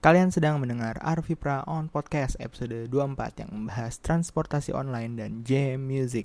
Kalian 0.00 0.32
sedang 0.32 0.56
mendengar 0.56 0.96
Arvipra 1.04 1.60
on 1.68 1.92
Podcast 1.92 2.32
episode 2.40 2.88
24 2.88 3.44
yang 3.44 3.52
membahas 3.52 4.00
transportasi 4.00 4.72
online 4.72 5.20
dan 5.20 5.44
jam 5.44 5.76
music. 5.76 6.24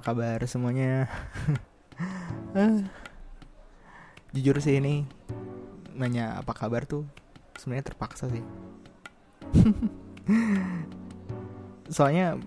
Apa 0.00 0.16
kabar 0.16 0.40
semuanya? 0.48 1.12
Eh, 2.56 2.80
Jujur 4.32 4.56
sih 4.64 4.80
ini 4.80 5.04
nanya 5.92 6.40
apa 6.40 6.56
kabar 6.56 6.88
tuh 6.88 7.04
sebenarnya 7.60 7.92
terpaksa 7.92 8.32
sih. 8.32 8.40
Soalnya 11.92 12.40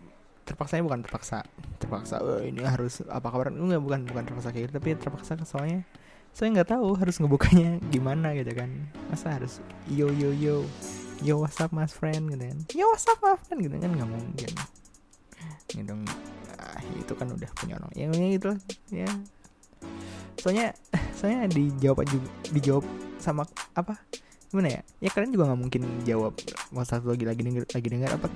terpaksanya 0.49 0.81
bukan 0.81 1.05
terpaksa, 1.05 1.45
terpaksa 1.77 2.25
"Oh, 2.25 2.41
ini 2.41 2.65
harus 2.65 3.05
apa 3.05 3.29
kabar? 3.29 3.53
Enggak, 3.53 3.85
bukan 3.85 4.01
bukan 4.09 4.23
terpaksa 4.25 4.49
kayak 4.49 4.73
gitu, 4.73 4.73
tapi 4.81 4.89
terpaksa 4.97 5.37
soalnya 5.45 5.85
saya 6.33 6.57
nggak 6.57 6.73
tahu 6.73 6.97
harus 6.97 7.21
ngebukanya 7.21 7.77
gimana 7.93 8.33
gitu 8.33 8.49
kan. 8.57 8.73
Masa 9.13 9.37
harus 9.37 9.61
yo 9.85 10.09
yo 10.09 10.33
yo 10.33 10.65
yo 11.21 11.37
what's 11.37 11.61
up 11.61 11.69
mas 11.69 11.93
friend 11.93 12.33
gitu 12.33 12.49
kan. 12.49 12.57
Yo 12.73 12.89
what's 12.89 13.05
up 13.05 13.21
my 13.21 13.37
friend 13.45 13.61
gitu 13.61 13.77
kan 13.77 13.93
nggak 13.93 14.09
mungkin. 14.09 14.51
Gitu 15.69 15.93
itu 16.99 17.13
kan 17.15 17.27
udah 17.31 17.49
punya 17.55 17.79
orang. 17.79 17.91
Yang 17.95 18.11
ya, 18.15 18.27
gitu 18.35 18.45
lah. 18.51 18.59
Ya. 18.91 19.09
Soalnya 20.39 20.67
soalnya 21.17 21.47
dijawab 21.51 22.03
juga 22.07 22.27
dijawab 22.51 22.85
sama 23.19 23.43
apa? 23.73 23.95
Gimana 24.51 24.69
ya? 24.69 24.81
Ya 25.01 25.09
kalian 25.09 25.31
juga 25.33 25.49
nggak 25.49 25.59
mungkin 25.59 25.81
jawab 26.05 26.33
WhatsApp 26.75 27.07
lagi 27.09 27.25
lagi 27.25 27.41
denger 27.41 27.63
lagi 27.71 27.87
dengar 27.89 28.09
apa 28.17 28.27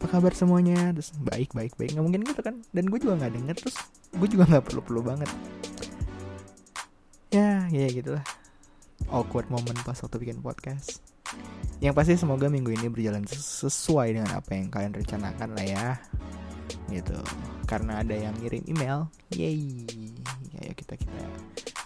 apa 0.00 0.06
kabar 0.10 0.32
semuanya? 0.34 0.92
Terus 0.92 1.14
baik 1.16 1.54
baik 1.56 1.78
baik. 1.78 1.96
Nggak 1.96 2.04
mungkin 2.04 2.20
gitu 2.26 2.40
kan. 2.42 2.54
Dan 2.74 2.90
gue 2.90 2.98
juga 2.98 3.14
nggak 3.22 3.32
denger 3.38 3.56
terus 3.56 3.76
gue 4.12 4.28
juga 4.28 4.44
nggak 4.50 4.64
perlu 4.68 4.80
perlu 4.84 5.00
banget. 5.00 5.30
Ya 7.32 7.64
ya 7.72 7.88
gitulah 7.88 8.24
awkward 9.08 9.48
moment 9.48 9.78
pas 9.82 9.96
waktu 9.96 10.16
bikin 10.20 10.44
podcast. 10.44 11.00
Yang 11.80 11.94
pasti 11.96 12.12
semoga 12.20 12.46
minggu 12.46 12.70
ini 12.76 12.86
berjalan 12.92 13.24
ses- 13.26 13.64
sesuai 13.66 14.14
dengan 14.14 14.30
apa 14.36 14.52
yang 14.54 14.68
kalian 14.68 14.92
rencanakan 14.94 15.48
lah 15.56 15.66
ya 15.66 15.86
gitu. 16.90 17.16
Karena 17.66 18.00
ada 18.04 18.14
yang 18.14 18.34
ngirim 18.40 18.62
email. 18.68 19.08
Yay. 19.32 19.86
Ayo 20.60 20.72
kita 20.76 20.94
kita 20.96 21.22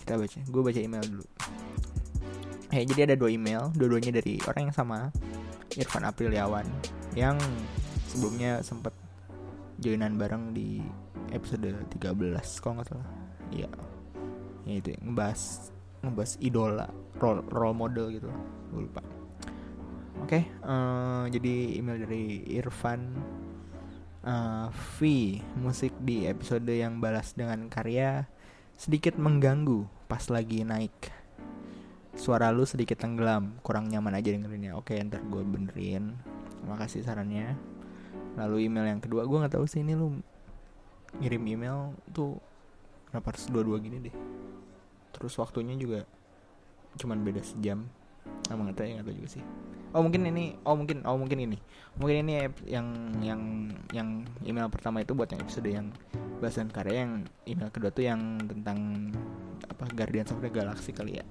kita 0.05 0.13
baca. 0.19 0.39
Gue 0.51 0.63
baca 0.63 0.81
email 0.81 1.05
dulu. 1.05 1.27
Ya 2.75 2.83
jadi 2.83 3.01
ada 3.13 3.17
dua 3.19 3.31
email. 3.31 3.71
Dua-duanya 3.75 4.19
dari 4.19 4.39
orang 4.47 4.71
yang 4.71 4.77
sama. 4.77 4.99
Irfan 5.77 6.09
Apriliawan 6.09 6.65
yang 7.13 7.37
sebelumnya 8.09 8.65
sempat 8.65 8.97
joinan 9.77 10.17
bareng 10.17 10.57
di 10.57 10.81
episode 11.37 11.69
13 11.93 12.63
kalau 12.65 12.81
nggak 12.81 12.89
salah. 12.89 13.09
Iya. 13.53 13.71
Ya 14.67 14.75
itu 14.83 14.89
ya, 14.97 14.99
ngebahas 15.05 15.71
ngebahas 16.01 16.33
idola 16.41 16.87
role 17.21 17.43
role 17.53 17.77
model 17.77 18.07
gitu. 18.11 18.29
Gue 18.73 18.89
lupa. 18.89 19.03
Oke 20.25 20.49
eh, 20.49 21.25
jadi 21.29 21.55
email 21.77 22.09
dari 22.09 22.41
Irfan 22.57 23.01
uh, 24.27 24.69
V 24.99 24.99
musik 25.57 25.95
di 26.03 26.27
episode 26.27 26.67
yang 26.69 26.99
balas 26.99 27.33
dengan 27.33 27.71
karya 27.71 28.27
sedikit 28.77 29.17
mengganggu 29.17 29.87
pas 30.11 30.27
lagi 30.29 30.67
naik. 30.67 30.93
Suara 32.17 32.51
lu 32.51 32.67
sedikit 32.67 33.01
tenggelam 33.01 33.57
kurang 33.63 33.89
nyaman 33.89 34.19
aja 34.19 34.35
dengerinnya 34.35 34.77
oke 34.77 34.93
ntar 35.09 35.23
gue 35.25 35.43
benerin. 35.47 36.19
Makasih 36.67 37.07
sarannya. 37.07 37.57
Lalu 38.37 38.69
email 38.69 38.85
yang 38.91 39.01
kedua 39.01 39.25
gue 39.25 39.39
nggak 39.41 39.55
tahu 39.57 39.65
sih 39.65 39.81
ini 39.81 39.97
lu 39.97 40.21
ngirim 41.23 41.41
email 41.49 41.97
tuh 42.13 42.37
kenapa 43.09 43.33
harus 43.33 43.49
dua-dua 43.49 43.81
gini 43.81 44.11
deh? 44.11 44.17
Terus 45.17 45.33
waktunya 45.41 45.73
juga 45.79 46.05
cuman 46.97 47.21
beda 47.25 47.45
sejam 47.45 47.85
Emang 48.51 48.71
nggak 48.71 48.77
tahu 48.79 48.87
ya 48.87 48.93
nggak 48.99 49.07
tahu 49.11 49.17
juga 49.19 49.31
sih. 49.39 49.45
Oh 49.97 50.03
mungkin 50.05 50.29
ini 50.29 50.45
oh 50.67 50.77
mungkin 50.77 50.99
oh 51.09 51.17
mungkin 51.17 51.39
ini. 51.41 51.59
Mungkin 51.97 52.17
ini 52.27 52.33
yang 52.69 52.87
yang 53.25 53.41
yang 53.91 54.09
email 54.45 54.69
pertama 54.69 55.01
itu 55.01 55.17
buat 55.17 55.31
yang 55.33 55.41
episode 55.41 55.69
yang 55.71 55.89
bahasan 56.39 56.69
karya 56.69 57.09
yang 57.09 57.13
email 57.49 57.73
kedua 57.73 57.91
tuh 57.91 58.05
yang 58.05 58.37
tentang 58.45 59.11
apa 59.67 59.85
Guardians 59.97 60.31
of 60.37 60.45
the 60.45 60.53
Galaxy 60.53 60.93
kali 60.93 61.19
ya. 61.19 61.25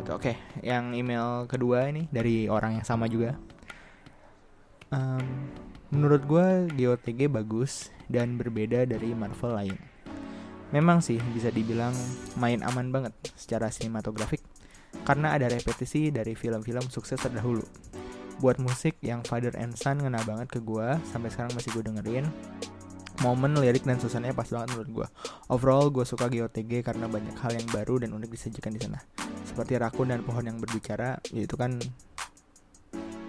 Itu 0.00 0.16
oke. 0.16 0.32
Yang 0.64 0.84
email 0.96 1.44
kedua 1.46 1.92
ini 1.92 2.08
dari 2.08 2.48
orang 2.48 2.80
yang 2.80 2.86
sama 2.86 3.06
juga. 3.12 3.36
Em, 4.88 5.50
menurut 5.90 6.22
gue 6.24 6.46
GOTG 6.72 7.28
bagus 7.28 7.90
dan 8.06 8.38
berbeda 8.38 8.86
dari 8.86 9.12
Marvel 9.12 9.52
lain. 9.52 9.76
Memang 10.74 10.98
sih 10.98 11.18
bisa 11.30 11.50
dibilang 11.52 11.94
main 12.38 12.62
aman 12.62 12.90
banget 12.90 13.14
secara 13.38 13.70
sinematografik 13.70 14.42
karena 15.06 15.38
ada 15.38 15.46
repetisi 15.46 16.10
dari 16.10 16.34
film-film 16.34 16.90
sukses 16.90 17.18
terdahulu. 17.22 17.62
Buat 18.42 18.60
musik 18.60 19.00
yang 19.00 19.24
Father 19.24 19.54
and 19.56 19.72
Son 19.78 19.96
ngena 20.02 20.20
banget 20.26 20.50
ke 20.50 20.60
gua 20.60 21.00
sampai 21.08 21.32
sekarang 21.32 21.54
masih 21.56 21.72
gue 21.72 21.88
dengerin. 21.88 22.26
Momen, 23.24 23.56
lirik, 23.56 23.88
dan 23.88 23.96
suasananya 23.96 24.36
pas 24.36 24.44
banget 24.44 24.76
menurut 24.76 24.90
gua. 24.92 25.06
Overall, 25.48 25.88
gue 25.88 26.04
suka 26.04 26.28
GOTG 26.28 26.84
karena 26.84 27.08
banyak 27.08 27.32
hal 27.40 27.56
yang 27.56 27.64
baru 27.72 28.04
dan 28.04 28.12
unik 28.12 28.28
disajikan 28.28 28.76
di 28.76 28.80
sana. 28.84 29.00
Seperti 29.48 29.80
rakun 29.80 30.12
dan 30.12 30.20
pohon 30.20 30.44
yang 30.44 30.60
berbicara, 30.60 31.16
yaitu 31.32 31.56
kan. 31.56 31.80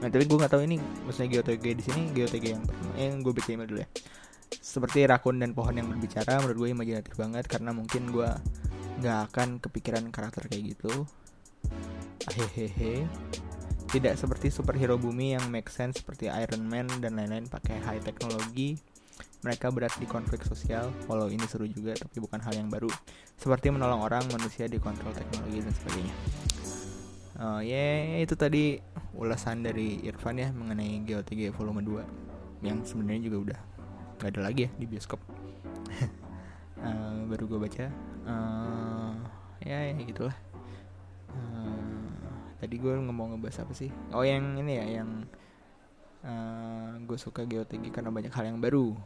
Nah, 0.03 0.11
tapi 0.11 0.27
gue 0.27 0.37
nggak 0.37 0.51
tahu 0.51 0.61
ini 0.67 0.75
maksudnya 1.07 1.39
GOTG 1.39 1.65
di 1.71 1.83
sini 1.87 2.01
GOTG 2.11 2.45
yang 2.51 2.67
pertama. 2.67 2.91
Eh, 2.99 3.15
gue 3.15 3.31
baca 3.31 3.47
email 3.47 3.69
dulu 3.71 3.79
ya. 3.79 3.89
Seperti 4.59 4.99
rakun 5.07 5.39
dan 5.39 5.55
pohon 5.55 5.71
yang 5.71 5.87
berbicara, 5.87 6.43
menurut 6.43 6.57
gue 6.59 6.69
imajinatif 6.75 7.15
banget 7.15 7.47
karena 7.47 7.71
mungkin 7.71 8.11
gue 8.11 8.27
nggak 8.99 9.19
akan 9.31 9.63
kepikiran 9.63 10.03
karakter 10.11 10.49
kayak 10.51 10.75
gitu 10.75 11.07
Hehehe. 12.27 13.07
Tidak 13.87 14.13
seperti 14.19 14.51
superhero 14.51 14.99
bumi 14.99 15.39
yang 15.39 15.47
make 15.47 15.71
sense 15.71 16.03
seperti 16.03 16.27
Iron 16.27 16.67
Man 16.67 16.91
dan 16.99 17.15
lain-lain 17.15 17.47
pakai 17.47 17.79
high 17.79 18.03
teknologi. 18.03 18.75
Mereka 19.47 19.71
berat 19.71 19.95
di 19.95 20.09
konflik 20.09 20.43
sosial, 20.43 20.91
walau 21.07 21.31
ini 21.31 21.45
seru 21.47 21.69
juga 21.69 21.95
tapi 21.95 22.19
bukan 22.19 22.41
hal 22.43 22.57
yang 22.57 22.67
baru. 22.67 22.91
Seperti 23.39 23.71
menolong 23.71 24.03
orang, 24.03 24.27
manusia 24.33 24.67
dikontrol 24.67 25.15
teknologi 25.15 25.63
dan 25.63 25.73
sebagainya. 25.77 26.15
Oh 27.37 27.61
ya 27.61 28.17
itu 28.17 28.33
tadi 28.33 28.81
ulasan 29.13 29.61
dari 29.61 30.01
Irfan 30.09 30.41
ya 30.41 30.49
mengenai 30.49 31.05
GOTG 31.05 31.53
volume 31.53 31.85
2 31.85 32.65
yang 32.65 32.81
sebenarnya 32.81 33.29
juga 33.29 33.37
udah 33.37 33.59
nggak 34.17 34.29
ada 34.33 34.41
lagi 34.41 34.61
ya 34.65 34.71
di 34.75 34.85
bioskop. 34.89 35.21
Eh, 36.77 37.21
baru 37.25 37.49
gue 37.49 37.57
baca. 37.57 37.85
Eh, 37.89 39.13
ya, 39.65 39.79
ya 39.89 39.97
gitulah. 39.97 40.37
Eh, 42.57 42.65
tadi 42.65 42.81
gue 42.81 42.89
ngomong 42.89 43.37
ngebahas 43.37 43.69
apa 43.69 43.73
sih? 43.77 43.93
Oh 44.17 44.25
yang 44.25 44.57
ini 44.57 44.81
ya 44.81 44.85
yang 45.01 45.09
gue 47.05 47.17
suka 47.21 47.45
GOTG 47.45 47.93
karena 47.93 48.09
banyak 48.09 48.33
hal 48.33 48.49
yang 48.49 48.57
baru. 48.57 48.97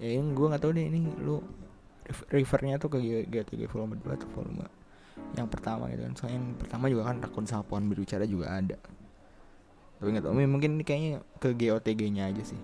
Ya 0.00 0.16
yang 0.16 0.32
gue 0.32 0.46
nggak 0.48 0.62
tahu 0.64 0.72
deh 0.72 0.88
ini 0.88 1.12
lu 1.20 1.44
ref- 2.08 2.26
refernya 2.32 2.80
tuh 2.80 2.96
ke 2.96 3.28
GOTG 3.28 3.68
volume 3.68 4.00
2 4.00 4.16
atau 4.16 4.28
volume 4.32 4.64
yang 5.36 5.46
pertama 5.46 5.92
gitu 5.92 6.08
kan. 6.08 6.14
Soalnya 6.16 6.40
yang 6.40 6.48
pertama 6.56 6.88
juga 6.88 7.12
kan 7.12 7.20
rakun 7.20 7.44
pohon 7.44 7.84
berbicara 7.92 8.24
juga 8.24 8.56
ada. 8.56 8.80
Tapi 10.00 10.08
nggak 10.08 10.24
tahu 10.24 10.34
mungkin 10.48 10.80
ini 10.80 10.84
kayaknya 10.88 11.20
ke 11.36 11.52
GOTG 11.52 12.00
nya 12.08 12.32
aja 12.32 12.42
sih. 12.42 12.58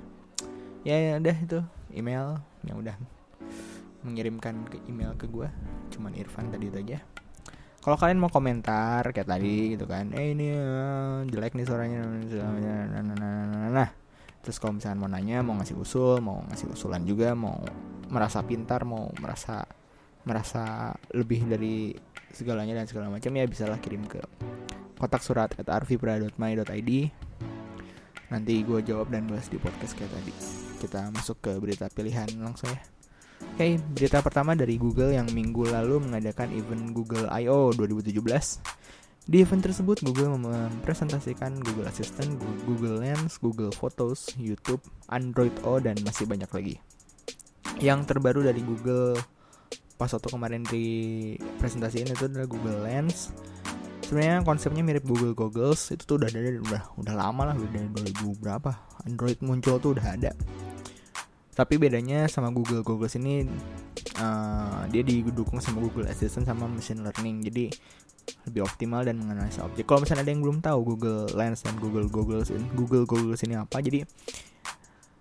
Ya, 0.85 0.97
ya 0.97 1.13
udah 1.21 1.37
itu 1.37 1.61
email 1.93 2.41
yang 2.65 2.81
udah 2.81 2.97
mengirimkan 4.05 4.69
ke 4.69 4.77
email 4.85 5.17
ke 5.17 5.25
gue 5.25 5.49
cuman 5.89 6.13
Irfan 6.13 6.53
tadi 6.53 6.69
itu 6.69 6.77
aja 6.77 7.01
kalau 7.85 8.01
kalian 8.01 8.17
mau 8.17 8.33
komentar 8.33 9.05
kayak 9.13 9.29
tadi 9.29 9.77
gitu 9.77 9.85
kan 9.85 10.09
eh 10.17 10.33
ini 10.33 10.57
eh, 10.57 11.29
jelek 11.29 11.53
nih 11.53 11.69
suaranya 11.69 12.01
nah, 12.01 12.17
nah, 12.17 13.05
nah, 13.05 13.15
nah, 13.21 13.45
nah, 13.45 13.69
nah. 13.69 13.89
terus 14.41 14.57
kalau 14.57 14.81
misalnya 14.81 15.05
mau 15.05 15.11
nanya 15.13 15.45
mau 15.45 15.53
ngasih 15.61 15.77
usul 15.77 16.25
mau 16.25 16.41
ngasih 16.49 16.73
usulan 16.73 17.05
juga 17.05 17.37
mau 17.37 17.61
merasa 18.09 18.41
pintar 18.41 18.89
mau 18.89 19.13
merasa 19.21 19.69
merasa 20.25 20.97
lebih 21.13 21.45
dari 21.45 21.93
segalanya 22.33 22.81
dan 22.81 22.89
segala 22.89 23.13
macam 23.13 23.29
ya 23.37 23.45
bisalah 23.45 23.77
kirim 23.77 24.09
ke 24.09 24.25
kotak 24.97 25.21
surat 25.21 25.53
at 25.53 25.69
arvipra.my.id 25.69 26.91
nanti 28.33 28.55
gue 28.65 28.81
jawab 28.81 29.13
dan 29.13 29.29
bahas 29.29 29.47
di 29.53 29.61
podcast 29.61 29.95
kayak 29.95 30.11
tadi. 30.11 30.35
Kita 30.81 31.13
masuk 31.13 31.39
ke 31.45 31.53
berita 31.61 31.87
pilihan 31.93 32.27
langsung 32.41 32.73
ya 32.73 32.94
Oke, 33.53 33.77
berita 33.93 34.25
pertama 34.25 34.57
dari 34.57 34.81
Google 34.81 35.13
yang 35.13 35.29
minggu 35.29 35.69
lalu 35.69 36.01
mengadakan 36.01 36.49
event 36.57 36.97
Google 36.97 37.29
I.O. 37.29 37.77
2017. 37.77 38.17
Di 39.25 39.37
event 39.45 39.61
tersebut, 39.61 40.01
Google 40.01 40.41
mempresentasikan 40.41 41.61
Google 41.61 41.85
Assistant, 41.85 42.41
Google 42.65 43.05
Lens, 43.05 43.37
Google 43.37 43.73
Photos, 43.73 44.33
YouTube, 44.41 44.81
Android 45.13 45.53
O, 45.69 45.77
dan 45.77 46.01
masih 46.01 46.25
banyak 46.25 46.49
lagi. 46.49 46.77
yang 47.83 48.07
terbaru 48.07 48.47
dari 48.47 48.63
Google 48.63 49.19
pas 49.95 50.11
waktu 50.11 50.29
kemarin 50.31 50.63
di 50.67 50.87
presentasiin 51.59 52.11
itu 52.11 52.27
adalah 52.27 52.47
Google 52.51 52.83
Lens 52.83 53.31
sebenarnya 54.05 54.43
konsepnya 54.43 54.83
mirip 54.83 55.07
Google 55.07 55.35
Goggles 55.35 55.95
itu 55.95 56.03
tuh 56.03 56.19
udah 56.23 56.29
ada 56.29 56.39
udah 56.61 56.83
udah 56.99 57.15
lama 57.15 57.43
lah 57.51 57.57
udah 57.57 57.71
dari 57.71 57.89
2000 58.15 58.43
berapa 58.43 58.71
Android 59.07 59.39
muncul 59.41 59.79
tuh 59.79 59.95
udah 59.97 60.07
ada 60.19 60.31
tapi 61.55 61.79
bedanya 61.79 62.27
sama 62.27 62.51
Google 62.51 62.83
Goggles 62.83 63.15
ini 63.15 63.47
uh, 64.19 64.83
dia 64.91 65.03
didukung 65.07 65.63
sama 65.63 65.81
Google 65.81 66.11
Assistant 66.11 66.45
sama 66.45 66.67
machine 66.67 67.01
learning 67.01 67.47
jadi 67.47 67.71
lebih 68.49 68.65
optimal 68.65 69.05
dan 69.05 69.21
menganalisa 69.21 69.65
objek. 69.65 69.85
Kalau 69.85 70.05
misalnya 70.05 70.25
ada 70.25 70.33
yang 70.33 70.43
belum 70.43 70.59
tahu 70.65 70.79
Google 70.97 71.29
Lens 71.37 71.61
dan 71.61 71.77
Google 71.77 72.09
Goggles 72.09 72.49
ini, 72.49 72.65
Google 72.73 73.05
Goggles 73.05 73.41
ini 73.45 73.55
apa? 73.57 73.81
Jadi 73.85 74.01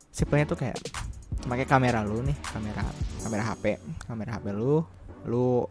simpelnya 0.08 0.48
tuh 0.48 0.60
kayak 0.60 0.80
pakai 1.44 1.68
kamera 1.68 2.04
lu 2.04 2.24
nih, 2.24 2.36
kamera 2.48 2.84
kamera 3.24 3.44
HP, 3.44 3.66
kamera 4.08 4.40
HP 4.40 4.46
lu, 4.56 4.84
lu 5.28 5.68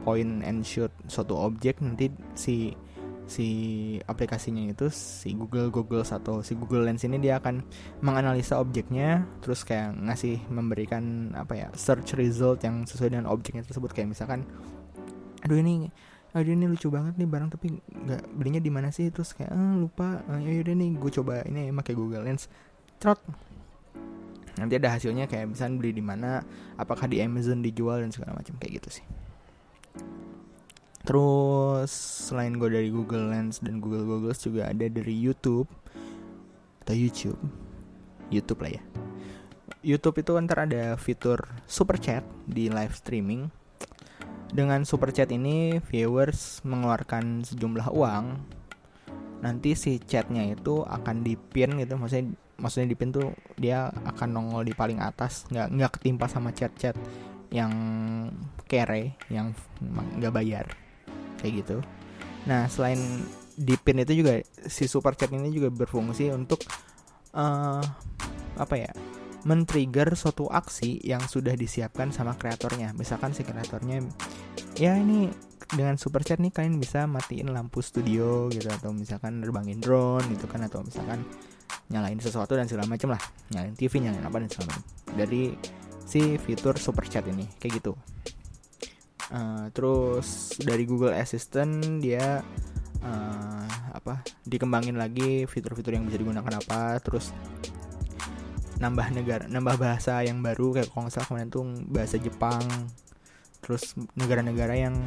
point 0.00 0.40
and 0.44 0.64
shoot 0.64 0.92
suatu 1.04 1.36
objek 1.36 1.84
nanti 1.84 2.08
si 2.32 2.72
si 3.30 3.48
aplikasinya 4.10 4.66
itu 4.66 4.90
si 4.90 5.38
Google 5.38 5.70
Google 5.70 6.02
atau 6.02 6.42
si 6.42 6.58
Google 6.58 6.82
Lens 6.82 7.06
ini 7.06 7.22
dia 7.22 7.38
akan 7.38 7.62
menganalisa 8.02 8.58
objeknya 8.58 9.22
terus 9.38 9.62
kayak 9.62 9.94
ngasih 9.94 10.42
memberikan 10.50 11.30
apa 11.38 11.54
ya 11.54 11.68
search 11.78 12.18
result 12.18 12.66
yang 12.66 12.82
sesuai 12.82 13.14
dengan 13.14 13.30
objeknya 13.30 13.62
tersebut. 13.62 13.94
Kayak 13.94 14.18
misalkan 14.18 14.42
aduh 15.46 15.62
ini 15.62 15.86
aduh 16.34 16.50
ini 16.50 16.66
lucu 16.66 16.90
banget 16.90 17.14
nih 17.14 17.30
barang 17.30 17.50
tapi 17.54 17.78
nggak 17.78 18.22
belinya 18.34 18.58
di 18.58 18.70
mana 18.74 18.90
sih? 18.90 19.06
Terus 19.14 19.30
kayak 19.38 19.54
ah, 19.54 19.74
lupa 19.78 20.26
ah, 20.26 20.42
ya 20.42 20.66
udah 20.66 20.74
nih 20.74 20.90
gue 20.98 21.10
coba 21.22 21.46
ini 21.46 21.70
pakai 21.70 21.94
Google 21.94 22.26
Lens. 22.26 22.50
Trot. 22.98 23.22
Nanti 24.58 24.74
ada 24.74 24.98
hasilnya 24.98 25.30
kayak 25.30 25.54
misalnya 25.54 25.78
beli 25.78 25.94
di 25.94 26.02
mana 26.02 26.42
apakah 26.74 27.06
di 27.06 27.22
Amazon 27.22 27.62
dijual 27.62 28.02
dan 28.02 28.10
segala 28.10 28.34
macam 28.34 28.58
kayak 28.58 28.82
gitu 28.82 29.00
sih 29.00 29.06
Terus 31.10 31.90
selain 32.30 32.54
gue 32.54 32.70
dari 32.70 32.86
Google 32.86 33.34
Lens 33.34 33.58
dan 33.58 33.82
Google 33.82 34.06
Goggles 34.06 34.38
juga 34.46 34.70
ada 34.70 34.86
dari 34.86 35.10
YouTube 35.10 35.66
atau 36.86 36.94
YouTube, 36.94 37.40
YouTube 38.30 38.62
lah 38.62 38.78
ya. 38.78 38.82
YouTube 39.82 40.22
itu 40.22 40.38
ntar 40.38 40.70
ada 40.70 40.94
fitur 40.94 41.50
super 41.66 41.98
chat 41.98 42.22
di 42.46 42.70
live 42.70 42.94
streaming. 42.94 43.50
Dengan 44.54 44.86
super 44.86 45.10
chat 45.10 45.34
ini 45.34 45.82
viewers 45.82 46.62
mengeluarkan 46.62 47.42
sejumlah 47.42 47.90
uang. 47.90 48.38
Nanti 49.42 49.74
si 49.74 49.98
chatnya 49.98 50.46
itu 50.46 50.86
akan 50.86 51.26
dipin 51.26 51.74
gitu, 51.82 51.98
maksudnya 51.98 52.38
maksudnya 52.54 52.86
dipin 52.86 53.10
tuh 53.10 53.34
dia 53.58 53.90
akan 54.06 54.30
nongol 54.30 54.62
di 54.62 54.78
paling 54.78 55.02
atas, 55.02 55.42
nggak 55.50 55.74
nggak 55.74 55.90
ketimpa 55.98 56.30
sama 56.30 56.54
chat-chat 56.54 56.94
yang 57.50 57.74
kere, 58.70 59.18
yang 59.26 59.50
nggak 60.14 60.30
bayar 60.30 60.70
kayak 61.40 61.64
gitu. 61.64 61.76
Nah 62.44 62.68
selain 62.68 63.00
di 63.56 63.76
pin 63.76 64.00
itu 64.00 64.24
juga 64.24 64.40
si 64.68 64.88
super 64.88 65.16
chat 65.16 65.32
ini 65.32 65.52
juga 65.52 65.68
berfungsi 65.72 66.32
untuk 66.32 66.64
uh, 67.36 67.82
apa 68.56 68.74
ya 68.76 68.92
men-trigger 69.44 70.12
suatu 70.16 70.52
aksi 70.52 71.00
yang 71.00 71.24
sudah 71.24 71.56
disiapkan 71.56 72.12
sama 72.12 72.36
kreatornya. 72.36 72.92
Misalkan 72.92 73.32
si 73.32 73.40
kreatornya 73.40 74.04
ya 74.76 74.96
ini 74.96 75.32
dengan 75.72 75.96
super 75.96 76.20
chat 76.20 76.36
nih 76.42 76.52
kalian 76.52 76.76
bisa 76.76 77.08
matiin 77.08 77.52
lampu 77.52 77.80
studio 77.80 78.52
gitu. 78.52 78.68
Atau 78.68 78.92
misalkan 78.92 79.40
nerbangin 79.40 79.80
drone 79.80 80.28
gitu 80.28 80.44
kan 80.44 80.60
atau 80.68 80.84
misalkan 80.84 81.24
nyalain 81.88 82.20
sesuatu 82.20 82.52
dan 82.54 82.68
segala 82.68 82.84
macam 82.84 83.16
lah. 83.16 83.22
Nyalain 83.56 83.72
TV 83.72 84.04
nyalain 84.04 84.24
apa 84.24 84.36
dan 84.44 84.48
segala 84.52 84.66
macam 84.76 84.84
dari 85.16 85.42
si 86.04 86.36
fitur 86.42 86.74
super 86.74 87.06
chat 87.06 87.22
ini 87.30 87.46
kayak 87.62 87.78
gitu 87.78 87.94
Uh, 89.30 89.70
terus 89.70 90.58
dari 90.58 90.82
Google 90.82 91.14
Assistant 91.14 92.02
dia 92.02 92.42
uh, 92.98 93.66
apa 93.94 94.26
dikembangin 94.42 94.98
lagi 94.98 95.46
fitur-fitur 95.46 95.94
yang 95.94 96.02
bisa 96.02 96.18
digunakan 96.18 96.50
apa 96.50 96.98
terus 96.98 97.30
nambah 98.82 99.06
negara 99.14 99.46
nambah 99.46 99.78
bahasa 99.78 100.26
yang 100.26 100.42
baru 100.42 100.74
kayak 100.74 100.90
kalau 100.90 101.06
nggak 101.06 101.14
salah 101.14 101.28
kemarin 101.30 101.46
tuh 101.46 101.62
bahasa 101.86 102.16
Jepang 102.18 102.64
terus 103.62 103.94
negara-negara 104.18 104.74
yang 104.74 104.98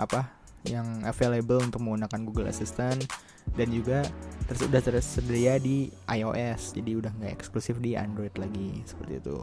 apa 0.00 0.26
yang 0.66 1.06
available 1.06 1.62
untuk 1.62 1.78
menggunakan 1.84 2.20
Google 2.26 2.50
Assistant 2.50 3.06
dan 3.54 3.68
juga 3.70 4.02
sudah 4.50 4.82
tersedia 4.82 5.62
di 5.62 5.88
iOS 6.10 6.74
jadi 6.74 6.90
udah 6.98 7.12
nggak 7.22 7.32
eksklusif 7.38 7.78
di 7.78 7.94
Android 7.94 8.34
lagi 8.34 8.82
seperti 8.82 9.22
itu. 9.22 9.38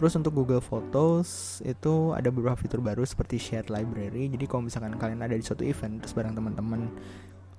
Terus 0.00 0.16
untuk 0.16 0.32
Google 0.32 0.64
Photos 0.64 1.60
itu 1.60 2.16
ada 2.16 2.32
beberapa 2.32 2.56
fitur 2.56 2.80
baru 2.80 3.04
seperti 3.04 3.36
shared 3.36 3.68
library. 3.68 4.32
Jadi 4.32 4.48
kalau 4.48 4.64
misalkan 4.64 4.96
kalian 4.96 5.20
ada 5.20 5.36
di 5.36 5.44
suatu 5.44 5.60
event 5.60 6.00
terus 6.00 6.16
bareng 6.16 6.32
teman-teman 6.32 6.88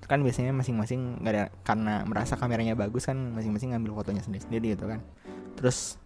kan 0.10 0.26
biasanya 0.26 0.50
masing-masing 0.50 1.22
nggak 1.22 1.34
ada 1.38 1.46
karena 1.62 2.02
merasa 2.02 2.34
kameranya 2.34 2.74
bagus 2.74 3.06
kan 3.06 3.16
masing-masing 3.38 3.78
ngambil 3.78 4.02
fotonya 4.02 4.26
sendiri-sendiri 4.26 4.74
gitu 4.74 4.90
kan. 4.90 5.06
Terus 5.54 6.02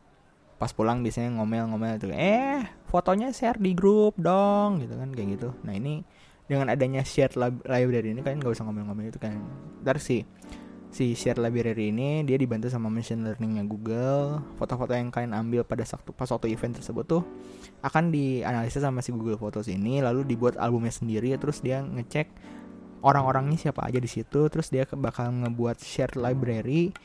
pas 0.60 0.76
pulang 0.76 1.00
biasanya 1.00 1.40
ngomel-ngomel 1.40 2.04
itu 2.04 2.12
eh 2.12 2.68
fotonya 2.92 3.32
share 3.32 3.56
di 3.56 3.72
grup 3.72 4.20
dong 4.20 4.84
gitu 4.84 4.92
kan 5.00 5.16
kayak 5.16 5.40
gitu. 5.40 5.56
Nah 5.64 5.72
ini 5.72 6.04
dengan 6.52 6.68
adanya 6.68 7.00
shared 7.08 7.40
library 7.64 8.12
ini 8.12 8.20
kalian 8.20 8.44
nggak 8.44 8.52
usah 8.52 8.68
ngomel-ngomel 8.68 9.08
itu 9.08 9.24
kan. 9.24 9.40
Ntar 9.88 10.04
sih 10.04 10.28
si 10.96 11.12
share 11.12 11.44
library 11.44 11.92
ini 11.92 12.24
dia 12.24 12.40
dibantu 12.40 12.72
sama 12.72 12.88
machine 12.88 13.20
learningnya 13.28 13.68
Google. 13.68 14.40
Foto-foto 14.56 14.96
yang 14.96 15.12
kalian 15.12 15.36
ambil 15.36 15.68
pada 15.68 15.84
waktu 15.84 16.16
pas 16.16 16.32
waktu 16.32 16.56
event 16.56 16.80
tersebut 16.80 17.04
tuh 17.04 17.24
akan 17.84 18.16
dianalisis 18.16 18.80
sama 18.80 19.04
si 19.04 19.12
Google 19.12 19.36
Photos 19.36 19.68
ini 19.68 20.00
lalu 20.00 20.24
dibuat 20.24 20.56
albumnya 20.56 20.96
sendiri 20.96 21.36
terus 21.36 21.60
dia 21.60 21.84
ngecek 21.84 22.32
orang-orangnya 23.04 23.60
siapa 23.60 23.84
aja 23.84 24.00
di 24.00 24.08
situ 24.08 24.48
terus 24.48 24.72
dia 24.72 24.88
bakal 24.96 25.36
ngebuat 25.36 25.84
share 25.84 26.16
library 26.16 26.96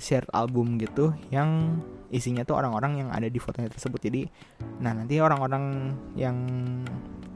share 0.00 0.24
album 0.32 0.80
gitu 0.80 1.12
yang 1.28 1.76
isinya 2.08 2.40
tuh 2.40 2.56
orang-orang 2.56 3.04
yang 3.04 3.08
ada 3.12 3.28
di 3.28 3.36
fotonya 3.36 3.68
tersebut. 3.68 4.00
Jadi 4.00 4.32
nah 4.80 4.96
nanti 4.96 5.20
orang-orang 5.20 5.92
yang 6.16 6.40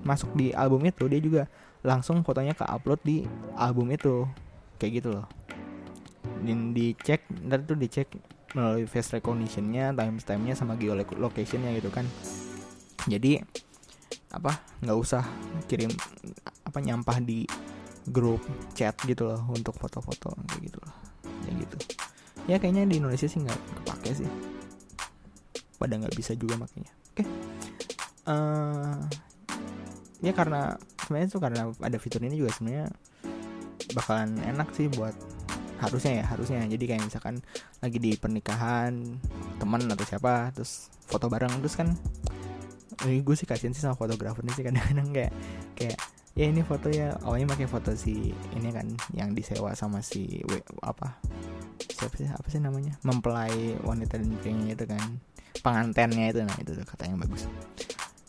masuk 0.00 0.32
di 0.32 0.56
album 0.56 0.81
itu 0.88 1.05
dia 1.12 1.20
juga 1.20 1.43
langsung 1.85 2.25
fotonya 2.25 2.56
ke 2.56 2.64
upload 2.64 3.05
di 3.05 3.29
album 3.61 3.93
itu. 3.93 4.25
Kayak 4.81 5.05
gitu 5.05 5.08
loh 5.12 5.39
dan 6.44 6.72
dicek 6.76 7.25
ntar 7.49 7.64
tuh 7.64 7.76
dicek 7.76 8.08
melalui 8.52 8.84
face 8.84 9.14
recognitionnya 9.14 9.94
timestamp-nya 9.94 10.58
sama 10.58 10.75
geolocationnya 10.75 11.70
gitu 11.78 11.90
kan. 11.93 12.05
Jadi 13.06 13.39
apa 14.31 14.62
nggak 14.82 14.98
usah 14.98 15.22
kirim 15.67 15.91
apa 16.67 16.79
nyampah 16.79 17.19
di 17.22 17.46
grup 18.10 18.43
chat 18.74 18.94
gitu 19.06 19.27
loh 19.27 19.43
untuk 19.50 19.74
foto-foto 19.79 20.34
kayak 20.50 20.60
gitu 20.67 20.79
loh. 20.82 20.94
Kayak 21.46 21.56
gitu. 21.67 21.79
Ya 22.50 22.56
kayaknya 22.58 22.89
di 22.91 22.98
Indonesia 22.98 23.29
sih 23.31 23.41
nggak 23.41 23.60
kepake 23.82 24.10
sih. 24.24 24.29
Pada 25.79 25.96
nggak 25.96 26.15
bisa 26.19 26.34
juga 26.34 26.58
makanya. 26.58 26.93
Oke. 27.15 27.22
Okay. 27.22 27.27
uh, 28.29 28.34
eh, 28.34 28.98
ya 30.20 30.32
karena 30.36 30.77
sebenarnya 31.00 31.29
tuh 31.32 31.41
karena 31.41 31.60
ada 31.81 31.98
fitur 31.98 32.20
ini 32.22 32.36
juga 32.36 32.53
sebenarnya 32.55 32.86
bakalan 33.96 34.39
enak 34.46 34.69
sih 34.77 34.86
buat 34.93 35.15
harusnya 35.81 36.22
ya 36.22 36.25
harusnya. 36.29 36.60
Jadi 36.69 36.84
kayak 36.84 37.03
misalkan 37.08 37.41
lagi 37.81 37.99
di 37.99 38.13
pernikahan 38.20 38.93
teman 39.56 39.89
atau 39.89 40.05
siapa 40.05 40.53
terus 40.53 40.93
foto 41.08 41.27
bareng 41.32 41.65
terus 41.65 41.75
kan 41.75 41.96
ini 43.08 43.25
gue 43.25 43.32
sih 43.32 43.49
kasihan 43.49 43.72
sih 43.72 43.81
sama 43.81 43.96
fotografer 43.96 44.44
ini 44.44 44.53
sih 44.53 44.65
kadang-kadang 44.65 45.08
kayak 45.10 45.32
kayak 45.72 45.96
ya 46.37 46.44
ini 46.53 46.60
foto 46.60 46.93
ya. 46.93 47.17
Awalnya 47.25 47.56
pakai 47.56 47.67
foto 47.67 47.96
si 47.96 48.31
ini 48.55 48.69
kan 48.70 48.87
yang 49.17 49.32
disewa 49.32 49.72
sama 49.72 50.05
si 50.05 50.44
we, 50.44 50.60
apa 50.84 51.17
siapa 51.81 52.15
sih 52.15 52.29
apa 52.29 52.46
sih 52.53 52.60
namanya? 52.60 53.01
Mempelai 53.01 53.81
wanita 53.81 54.20
dan 54.20 54.37
prianya 54.39 54.77
itu 54.77 54.84
kan 54.84 55.01
pengantennya 55.65 56.31
itu 56.31 56.41
nah 56.44 56.56
itu 56.60 56.77
kata 56.84 57.08
yang 57.08 57.19
bagus. 57.19 57.49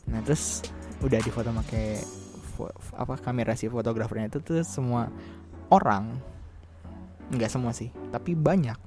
Nah 0.07 0.23
terus 0.23 0.63
udah 1.03 1.19
di 1.19 1.31
foto 1.33 1.51
pakai 1.51 1.99
apa 2.93 3.17
kamera 3.17 3.57
si 3.57 3.65
fotografernya 3.65 4.29
itu 4.29 4.39
tuh 4.43 4.61
semua 4.61 5.09
orang 5.73 6.13
nggak 7.31 7.51
semua 7.51 7.71
sih 7.71 7.89
tapi 8.11 8.35
banyak. 8.35 8.77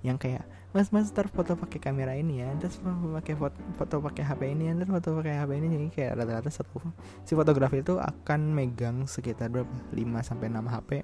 Yang 0.00 0.18
kayak 0.26 0.44
mas 0.70 0.94
mas 0.94 1.10
ntar 1.10 1.26
foto 1.26 1.58
pakai 1.58 1.82
kamera 1.82 2.14
ini 2.14 2.46
ya 2.46 2.54
terus 2.54 2.78
pakai 2.78 3.34
foto, 3.34 3.58
foto 3.74 3.94
pakai 4.06 4.22
HP 4.22 4.54
ini 4.54 4.70
ya 4.70 4.72
terus 4.78 4.90
foto 4.90 5.08
pakai 5.18 5.34
HP 5.38 5.50
ini. 5.58 5.66
Jadi 5.70 5.86
kayak 5.90 6.12
rata-rata 6.18 6.50
satu 6.50 6.78
si 7.26 7.32
fotografer 7.34 7.82
itu 7.82 7.98
akan 7.98 8.54
megang 8.54 9.06
sekitar 9.06 9.50
berapa? 9.50 9.70
5 9.94 10.28
sampai 10.28 10.46
enam 10.46 10.66
HP 10.70 11.02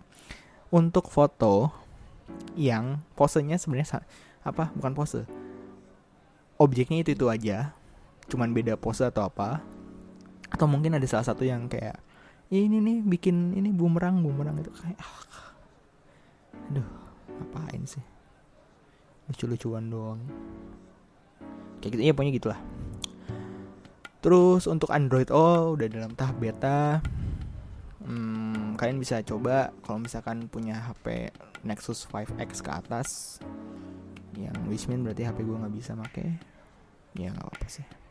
untuk 0.70 1.10
foto 1.10 1.70
yang 2.58 2.98
posenya 3.14 3.58
sebenarnya 3.60 4.02
apa? 4.42 4.70
Bukan 4.74 4.92
pose. 4.94 5.26
Objeknya 6.56 7.02
itu 7.02 7.14
itu 7.14 7.26
aja. 7.28 7.76
Cuman 8.26 8.50
beda 8.50 8.74
pose 8.78 9.06
atau 9.06 9.26
apa. 9.26 9.62
Atau 10.50 10.66
mungkin 10.70 10.94
ada 10.96 11.06
salah 11.06 11.26
satu 11.26 11.42
yang 11.46 11.66
kayak 11.70 11.98
ya 12.46 12.58
ini 12.62 12.78
nih 12.78 13.02
bikin 13.02 13.54
ini 13.54 13.70
bumerang 13.70 14.22
bumerang. 14.22 14.58
Itu 14.62 14.72
kayak 14.74 14.98
ah, 14.98 15.45
aduh 16.72 16.88
ngapain 17.36 17.82
sih? 17.84 18.04
Lucu-lucuan 19.28 19.90
doang. 19.90 20.20
Kayak 21.82 21.90
gitu 21.98 22.02
ya 22.02 22.12
pokoknya 22.14 22.34
gitulah. 22.38 22.60
Terus 24.24 24.64
untuk 24.66 24.90
Android 24.90 25.30
oh 25.30 25.76
udah 25.76 25.86
dalam 25.90 26.12
tahap 26.16 26.36
beta. 26.38 27.02
Hmm, 28.06 28.78
kalian 28.78 29.02
bisa 29.02 29.18
coba 29.26 29.74
kalau 29.82 30.02
misalkan 30.02 30.46
punya 30.46 30.78
HP 30.78 31.34
Nexus 31.66 32.06
5X 32.06 32.62
ke 32.62 32.70
atas. 32.70 33.08
Yang 34.38 34.56
Wismin 34.70 35.02
berarti 35.02 35.26
HP 35.26 35.42
gue 35.42 35.56
nggak 35.58 35.74
bisa 35.74 35.92
make. 35.98 36.38
Ya 37.18 37.34
nggak 37.34 37.44
apa-apa 37.44 37.68
sih 37.68 38.05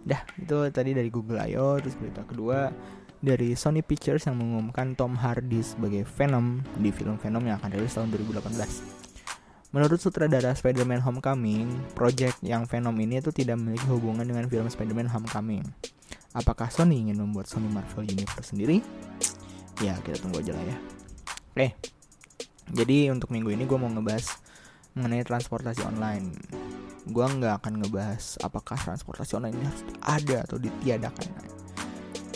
dah 0.00 0.22
itu 0.40 0.56
tadi 0.72 0.96
dari 0.96 1.12
Google 1.12 1.38
I.O. 1.44 1.76
terus 1.78 1.94
berita 1.94 2.24
kedua 2.24 2.72
dari 3.20 3.52
Sony 3.52 3.84
Pictures 3.84 4.24
yang 4.24 4.40
mengumumkan 4.40 4.96
Tom 4.96 5.12
Hardy 5.12 5.60
sebagai 5.60 6.08
Venom 6.08 6.64
di 6.80 6.88
film 6.88 7.20
Venom 7.20 7.44
yang 7.44 7.60
akan 7.60 7.70
rilis 7.76 7.92
tahun 7.92 8.08
2018. 8.16 9.00
Menurut 9.70 10.02
sutradara 10.02 10.50
Spider-Man 10.56 11.04
Homecoming, 11.04 11.94
project 11.94 12.42
yang 12.42 12.66
Venom 12.66 12.96
ini 12.98 13.22
itu 13.22 13.30
tidak 13.30 13.60
memiliki 13.60 13.86
hubungan 13.86 14.26
dengan 14.26 14.48
film 14.50 14.66
Spider-Man 14.66 15.06
Homecoming. 15.12 15.62
Apakah 16.34 16.72
Sony 16.72 17.06
ingin 17.06 17.20
membuat 17.20 17.46
Sony 17.46 17.70
Marvel 17.70 18.08
Universe 18.08 18.50
sendiri? 18.50 18.82
Ya, 19.78 19.94
kita 20.02 20.18
tunggu 20.18 20.42
aja 20.42 20.56
lah 20.56 20.64
ya. 20.64 20.76
Oke, 21.54 21.68
jadi 22.70 23.10
untuk 23.10 23.30
minggu 23.34 23.50
ini 23.52 23.66
gue 23.66 23.78
mau 23.78 23.90
ngebahas 23.90 24.38
mengenai 24.94 25.26
transportasi 25.26 25.82
online. 25.86 26.30
Gue 27.10 27.24
nggak 27.26 27.54
akan 27.62 27.82
ngebahas 27.82 28.38
apakah 28.40 28.78
transportasi 28.78 29.36
online 29.36 29.58
ini 29.58 29.66
harus 29.66 29.82
ada 30.06 30.36
atau 30.46 30.56
ditiadakan. 30.62 31.28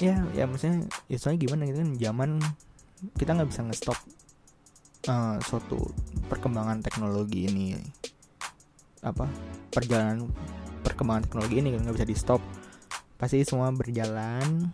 Ya 0.02 0.26
ya 0.34 0.44
maksudnya 0.50 0.90
ya 1.06 1.16
soalnya 1.16 1.46
gimana 1.46 1.70
gitu 1.70 1.78
kan 1.78 1.90
zaman 1.94 2.30
kita 3.14 3.30
nggak 3.38 3.48
bisa 3.54 3.62
ngestop 3.62 3.98
uh, 5.06 5.38
suatu 5.38 5.78
perkembangan 6.26 6.82
teknologi 6.82 7.46
ini. 7.46 7.78
Apa? 9.06 9.30
Perjalanan 9.70 10.28
perkembangan 10.82 11.30
teknologi 11.30 11.56
ini 11.62 11.68
kan 11.72 11.80
nggak 11.86 11.96
bisa 12.02 12.08
di 12.10 12.16
stop 12.18 12.42
pasti 13.14 13.40
semua 13.46 13.70
berjalan 13.72 14.68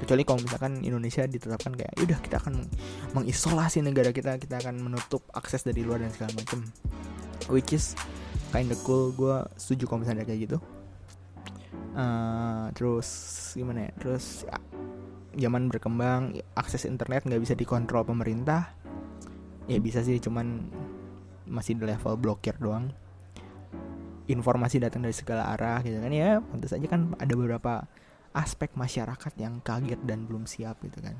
kecuali 0.00 0.24
kalau 0.24 0.40
misalkan 0.40 0.80
Indonesia 0.80 1.28
ditetapkan 1.28 1.76
kayak 1.76 1.92
udah 2.00 2.18
kita 2.24 2.36
akan 2.40 2.64
mengisolasi 3.12 3.84
negara 3.84 4.10
kita 4.12 4.40
kita 4.40 4.60
akan 4.60 4.80
menutup 4.80 5.24
akses 5.36 5.64
dari 5.64 5.84
luar 5.84 6.00
dan 6.00 6.10
segala 6.12 6.40
macam. 6.40 6.64
Which 7.52 7.76
is 7.76 7.92
kinda 8.50 8.76
cool. 8.84 9.14
Gue 9.14 9.42
setuju 9.56 9.86
kalau 9.88 10.02
misalnya 10.02 10.26
kayak 10.26 10.50
gitu. 10.50 10.58
Uh, 11.94 12.70
terus 12.74 13.08
gimana 13.54 13.90
ya? 13.90 13.92
Terus 13.98 14.46
ya, 14.46 14.58
zaman 15.48 15.70
berkembang 15.70 16.34
akses 16.54 16.86
internet 16.86 17.26
nggak 17.26 17.42
bisa 17.42 17.54
dikontrol 17.54 18.06
pemerintah. 18.06 18.74
Ya 19.70 19.78
bisa 19.78 20.02
sih 20.02 20.18
cuman 20.18 20.66
masih 21.46 21.78
di 21.78 21.86
level 21.86 22.18
blokir 22.18 22.58
doang. 22.58 22.90
Informasi 24.30 24.78
datang 24.78 25.02
dari 25.02 25.14
segala 25.14 25.50
arah 25.50 25.82
gitu 25.82 25.98
kan. 25.98 26.10
Ya 26.10 26.38
tentu 26.42 26.66
saja 26.70 26.86
kan 26.86 27.14
ada 27.18 27.34
beberapa 27.34 27.86
aspek 28.30 28.70
masyarakat 28.78 29.32
yang 29.42 29.58
kaget 29.58 29.98
dan 30.06 30.26
belum 30.26 30.46
siap 30.46 30.78
gitu 30.86 31.02
kan 31.02 31.18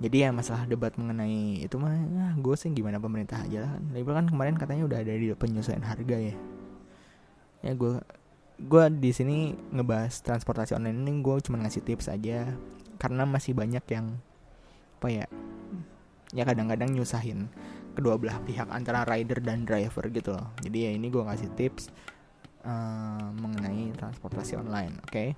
jadi 0.00 0.16
ya 0.26 0.28
masalah 0.32 0.64
debat 0.64 0.96
mengenai 0.96 1.60
itu 1.60 1.76
mah 1.76 1.92
ya, 1.92 2.32
gue 2.40 2.54
sih 2.56 2.72
gimana 2.72 2.96
pemerintah 2.96 3.44
aja 3.44 3.68
lah. 3.68 3.76
Kan 4.00 4.32
kemarin 4.32 4.56
katanya 4.56 4.88
udah 4.88 4.98
ada 5.04 5.12
di 5.12 5.28
penyesuaian 5.36 5.84
harga 5.84 6.16
ya. 6.16 6.36
Ya 7.60 7.72
gue 7.76 8.00
gue 8.60 8.84
di 8.96 9.12
sini 9.12 9.52
ngebahas 9.72 10.24
transportasi 10.24 10.72
online 10.72 11.04
ini 11.04 11.20
gue 11.20 11.36
cuma 11.44 11.60
ngasih 11.60 11.84
tips 11.84 12.08
aja. 12.08 12.48
Karena 12.96 13.28
masih 13.28 13.52
banyak 13.52 13.84
yang 13.92 14.16
apa 15.00 15.08
ya 15.12 15.26
ya 16.32 16.48
kadang-kadang 16.48 16.96
nyusahin 16.96 17.52
kedua 17.92 18.16
belah 18.16 18.40
pihak 18.44 18.72
antara 18.72 19.04
rider 19.04 19.44
dan 19.44 19.68
driver 19.68 20.08
gitu 20.08 20.32
loh. 20.32 20.48
Jadi 20.64 20.88
ya 20.88 20.90
ini 20.96 21.12
gue 21.12 21.20
ngasih 21.20 21.52
tips 21.60 21.92
uh, 22.64 23.28
mengenai 23.36 23.92
transportasi 24.00 24.56
online 24.56 24.96
oke? 25.04 25.12
Okay? 25.12 25.36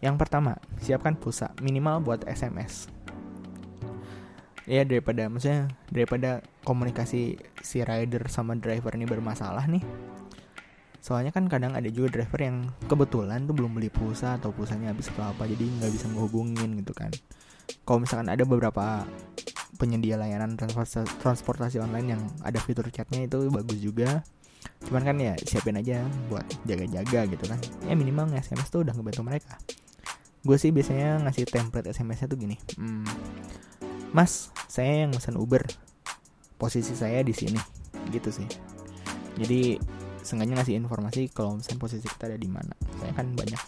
yang 0.00 0.16
pertama 0.16 0.56
siapkan 0.80 1.12
pulsa 1.12 1.52
minimal 1.60 2.00
buat 2.00 2.24
SMS 2.24 2.88
ya 4.70 4.86
daripada 4.86 5.26
maksudnya 5.26 5.66
daripada 5.90 6.46
komunikasi 6.62 7.34
si 7.58 7.78
rider 7.82 8.30
sama 8.30 8.54
driver 8.54 8.94
ini 8.94 9.02
bermasalah 9.02 9.66
nih. 9.66 9.82
Soalnya 11.02 11.34
kan 11.34 11.50
kadang 11.50 11.74
ada 11.74 11.90
juga 11.90 12.22
driver 12.22 12.38
yang 12.38 12.70
kebetulan 12.86 13.50
tuh 13.50 13.58
belum 13.58 13.74
beli 13.74 13.90
pulsa 13.90 14.38
atau 14.38 14.54
pulsanya 14.54 14.94
habis 14.94 15.10
atau 15.10 15.26
apa 15.26 15.50
jadi 15.50 15.66
nggak 15.66 15.90
bisa 15.90 16.06
ngehubungin 16.14 16.78
gitu 16.78 16.94
kan. 16.94 17.10
Kalau 17.82 17.98
misalkan 17.98 18.30
ada 18.30 18.46
beberapa 18.46 19.02
penyedia 19.74 20.14
layanan 20.20 20.54
transportasi, 20.54 21.18
transportasi 21.18 21.76
online 21.82 22.14
yang 22.14 22.22
ada 22.46 22.62
fitur 22.62 22.86
chatnya 22.94 23.26
itu 23.26 23.50
bagus 23.50 23.82
juga. 23.82 24.22
Cuman 24.86 25.02
kan 25.02 25.16
ya 25.18 25.34
siapin 25.40 25.82
aja 25.82 26.04
buat 26.30 26.46
jaga-jaga 26.68 27.26
gitu 27.26 27.44
kan. 27.48 27.58
Ya 27.90 27.98
minimal 27.98 28.30
SMS 28.38 28.70
tuh 28.70 28.86
udah 28.86 28.94
ngebantu 28.94 29.24
mereka. 29.26 29.58
Gue 30.46 30.60
sih 30.60 30.70
biasanya 30.70 31.20
ngasih 31.26 31.48
template 31.48 31.90
SMS-nya 31.90 32.28
tuh 32.28 32.38
gini. 32.38 32.56
Hmm, 32.76 33.08
mas 34.10 34.50
saya 34.66 35.06
yang 35.06 35.14
pesan 35.14 35.38
Uber. 35.38 35.62
Posisi 36.60 36.92
saya 36.92 37.22
di 37.24 37.32
sini. 37.32 37.58
Gitu 38.12 38.30
sih. 38.30 38.48
Jadi 39.40 39.80
sengaja 40.20 40.52
ngasih 40.52 40.76
informasi 40.76 41.32
kalau 41.32 41.56
misalnya 41.56 41.80
posisi 41.80 42.06
kita 42.06 42.28
ada 42.28 42.38
di 42.38 42.50
mana. 42.50 42.74
Saya 43.00 43.12
kan 43.16 43.32
banyak 43.32 43.62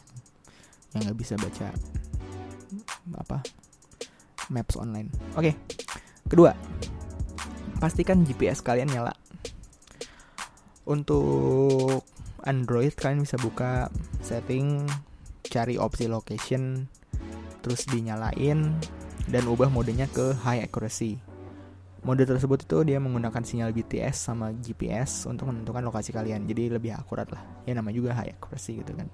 yang 0.92 1.00
nggak 1.08 1.18
bisa 1.18 1.34
baca 1.40 1.72
apa 3.16 3.38
maps 4.52 4.76
online. 4.76 5.08
Oke 5.38 5.52
okay. 5.52 5.54
kedua. 6.28 6.52
Pastikan 7.80 8.22
GPS 8.22 8.62
kalian 8.62 8.92
nyala. 8.92 9.14
Untuk 10.86 12.06
Android 12.42 12.92
kalian 12.94 13.22
bisa 13.22 13.38
buka 13.38 13.86
setting 14.22 14.86
cari 15.46 15.78
opsi 15.78 16.10
location 16.10 16.90
terus 17.62 17.86
dinyalain 17.86 18.74
dan 19.30 19.46
ubah 19.46 19.70
modenya 19.70 20.10
ke 20.10 20.34
high 20.42 20.64
accuracy 20.64 21.22
Mode 22.02 22.26
tersebut 22.26 22.66
itu 22.66 22.82
dia 22.82 22.98
menggunakan 22.98 23.46
sinyal 23.46 23.70
BTS 23.70 24.26
sama 24.26 24.50
GPS 24.58 25.22
untuk 25.30 25.54
menentukan 25.54 25.86
lokasi 25.86 26.10
kalian. 26.10 26.50
Jadi 26.50 26.74
lebih 26.74 26.98
akurat 26.98 27.30
lah. 27.30 27.38
Ya 27.62 27.78
nama 27.78 27.94
juga 27.94 28.10
high 28.10 28.34
accuracy 28.34 28.82
gitu 28.82 28.98
kan. 28.98 29.06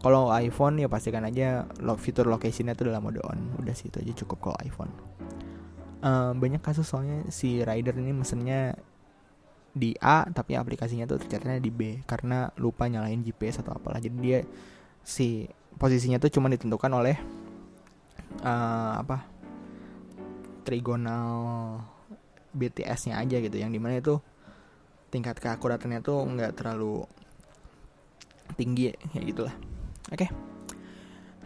Kalau 0.00 0.32
iPhone 0.32 0.80
ya 0.80 0.88
pastikan 0.88 1.28
aja 1.28 1.68
fitur 2.00 2.24
locationnya 2.32 2.72
itu 2.72 2.88
dalam 2.88 3.04
mode 3.04 3.20
on. 3.28 3.36
Udah 3.60 3.76
sih 3.76 3.92
itu 3.92 4.00
aja 4.00 4.24
cukup 4.24 4.40
kalau 4.40 4.56
iPhone. 4.64 4.88
Uh, 6.00 6.32
banyak 6.32 6.64
kasus 6.64 6.88
soalnya 6.88 7.28
si 7.28 7.60
rider 7.60 7.92
ini 8.00 8.16
mesennya 8.16 8.72
di 9.76 9.92
A 10.00 10.24
tapi 10.32 10.56
aplikasinya 10.56 11.04
tuh 11.04 11.20
tercatatnya 11.20 11.60
di 11.60 11.68
B 11.68 12.00
karena 12.08 12.48
lupa 12.56 12.88
nyalain 12.88 13.20
GPS 13.20 13.60
atau 13.60 13.76
apalah. 13.76 14.00
Jadi 14.00 14.16
dia 14.16 14.40
si 15.04 15.44
posisinya 15.76 16.16
tuh 16.16 16.32
cuma 16.32 16.48
ditentukan 16.48 16.88
oleh 16.88 17.20
uh, 18.44 19.00
apa 19.00 19.24
trigonal 20.66 21.32
BTS-nya 22.52 23.20
aja 23.20 23.40
gitu 23.40 23.56
yang 23.56 23.72
di 23.72 23.80
mana 23.80 24.00
itu 24.00 24.20
tingkat 25.08 25.40
keakuratannya 25.40 26.04
tuh 26.04 26.20
nggak 26.28 26.52
terlalu 26.60 27.04
tinggi 28.56 28.92
ya 28.92 29.20
gitulah. 29.24 29.54
Oke. 30.12 30.28
Okay. 30.28 30.30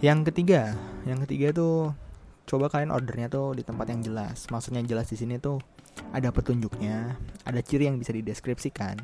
yang 0.03 0.27
ketiga 0.27 0.75
yang 1.07 1.23
ketiga 1.23 1.55
tuh 1.55 1.95
coba 2.43 2.67
kalian 2.67 2.91
ordernya 2.91 3.31
tuh 3.31 3.55
di 3.55 3.63
tempat 3.63 3.87
yang 3.95 4.03
jelas. 4.03 4.51
Maksudnya 4.51 4.83
jelas 4.83 5.07
di 5.07 5.15
sini 5.15 5.39
tuh 5.39 5.63
ada 6.11 6.35
petunjuknya 6.35 7.15
ada 7.47 7.61
ciri 7.63 7.87
yang 7.87 8.03
bisa 8.03 8.11
dideskripsikan 8.11 8.99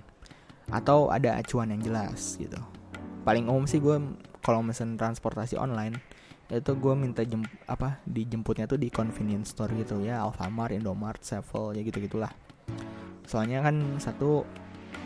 atau 0.69 1.09
ada 1.09 1.39
acuan 1.39 1.71
yang 1.71 1.83
jelas 1.83 2.35
gitu. 2.37 2.59
Paling 3.23 3.47
umum 3.47 3.71
sih 3.71 3.79
gue 3.79 3.97
kalau 4.43 4.65
mesen 4.65 4.99
transportasi 4.99 5.55
online 5.55 6.01
itu 6.49 6.73
gue 6.81 6.95
minta 6.97 7.21
jem 7.29 7.45
apa 7.69 8.01
dijemputnya 8.09 8.65
tuh 8.65 8.81
di 8.81 8.89
convenience 8.89 9.53
store 9.53 9.77
gitu 9.77 10.01
ya 10.01 10.25
Alfamart, 10.25 10.73
Indomart, 10.73 11.21
Sevel 11.21 11.77
ya 11.77 11.83
gitu 11.85 12.01
gitulah 12.01 12.33
soalnya 13.29 13.61
kan 13.61 14.01
satu 14.01 14.49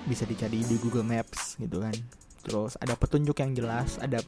bisa 0.06 0.26
dicari 0.26 0.62
di 0.62 0.76
Google 0.78 1.06
Maps 1.06 1.58
gitu 1.58 1.82
kan. 1.82 1.94
Terus 2.42 2.74
ada 2.78 2.94
petunjuk 2.98 3.38
yang 3.38 3.54
jelas 3.54 3.98
ada 4.02 4.18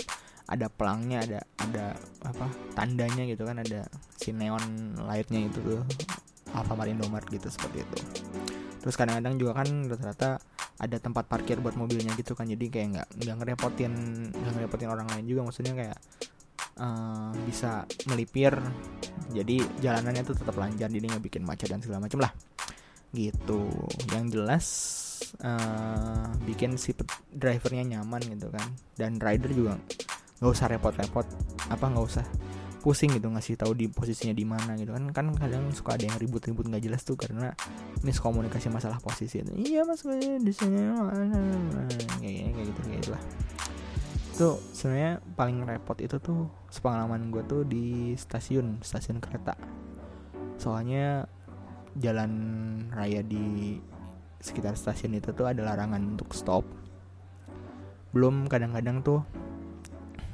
ada 0.45 0.69
pelangnya 0.69 1.25
ada 1.25 1.41
ada 1.57 1.87
apa 2.21 2.47
tandanya 2.77 3.25
gitu 3.25 3.49
kan 3.49 3.65
ada 3.65 3.89
si 4.19 4.31
neon 4.31 4.95
lightnya 4.99 5.49
itu 5.49 5.59
tuh 5.63 5.81
Alfamart 6.55 6.91
Indomart 6.91 7.27
gitu 7.31 7.51
seperti 7.51 7.83
itu. 7.83 7.99
Terus 8.83 8.95
kadang-kadang 8.95 9.41
juga 9.41 9.65
kan 9.65 9.69
rata-rata 9.89 10.31
ada 10.75 10.97
tempat 10.99 11.31
parkir 11.31 11.63
buat 11.63 11.79
mobilnya 11.79 12.13
gitu 12.19 12.35
kan 12.35 12.51
jadi 12.51 12.67
kayak 12.67 12.87
nggak 12.99 13.09
nggak 13.25 13.37
ngerepotin 13.41 13.93
nggak 14.31 14.53
ngerepotin 14.59 14.91
orang 14.91 15.07
lain 15.11 15.27
juga. 15.27 15.47
Maksudnya 15.47 15.75
kayak 15.75 15.99
uh, 16.79 17.31
bisa 17.47 17.87
melipir. 18.11 18.55
Jadi 19.35 19.63
jalanannya 19.83 20.23
tuh 20.23 20.37
tetap 20.39 20.55
lancar 20.59 20.91
jadi 20.91 21.05
nggak 21.05 21.25
bikin 21.27 21.43
macet 21.43 21.71
dan 21.71 21.81
segala 21.83 22.07
macam 22.07 22.23
lah. 22.23 22.33
Gitu. 23.15 23.63
Yang 24.11 24.25
jelas 24.35 24.67
uh, 25.43 26.31
bikin 26.47 26.79
si 26.79 26.95
drivernya 27.35 27.99
nyaman 27.99 28.23
gitu 28.27 28.51
kan. 28.51 28.67
Dan 28.95 29.19
rider 29.19 29.51
juga 29.51 29.79
nggak 30.43 30.51
usah 30.51 30.67
repot-repot 30.71 31.27
apa 31.71 31.85
nggak 31.89 32.05
usah 32.05 32.27
pusing 32.85 33.17
gitu 33.17 33.33
ngasih 33.33 33.57
tahu 33.57 33.73
di 33.73 33.89
posisinya 33.89 34.37
di 34.37 34.45
mana 34.45 34.77
gitu 34.77 34.93
kan. 34.93 35.09
Kan 35.15 35.27
kadang 35.35 35.73
suka 35.73 35.97
ada 35.97 36.05
yang 36.05 36.21
ribut-ribut 36.21 36.69
nggak 36.69 36.85
jelas 36.85 37.01
tuh 37.03 37.17
karena 37.17 37.55
miskomunikasi 38.05 38.69
masalah 38.69 39.01
posisi 39.01 39.41
itu. 39.41 39.51
Iya 39.57 39.89
mas 39.89 40.05
di 40.05 40.53
sini 40.53 40.85
kayak 42.21 42.53
kayak 42.55 42.67
gitu 42.69 42.81
kayak 42.85 43.09
lah 43.09 43.23
itu 44.35 44.59
sebenarnya 44.75 45.23
paling 45.39 45.63
repot 45.63 45.95
itu 46.03 46.19
tuh 46.19 46.51
sepengalaman 46.67 47.31
gue 47.31 47.47
tuh 47.47 47.63
di 47.63 48.19
stasiun 48.19 48.83
stasiun 48.83 49.23
kereta. 49.23 49.55
Soalnya 50.59 51.31
jalan 51.95 52.33
raya 52.91 53.23
di 53.23 53.79
sekitar 54.43 54.75
stasiun 54.75 55.23
itu 55.23 55.31
tuh 55.31 55.47
ada 55.47 55.63
larangan 55.63 56.03
untuk 56.03 56.35
stop. 56.35 56.67
Belum 58.11 58.51
kadang-kadang 58.51 59.07
tuh 59.07 59.23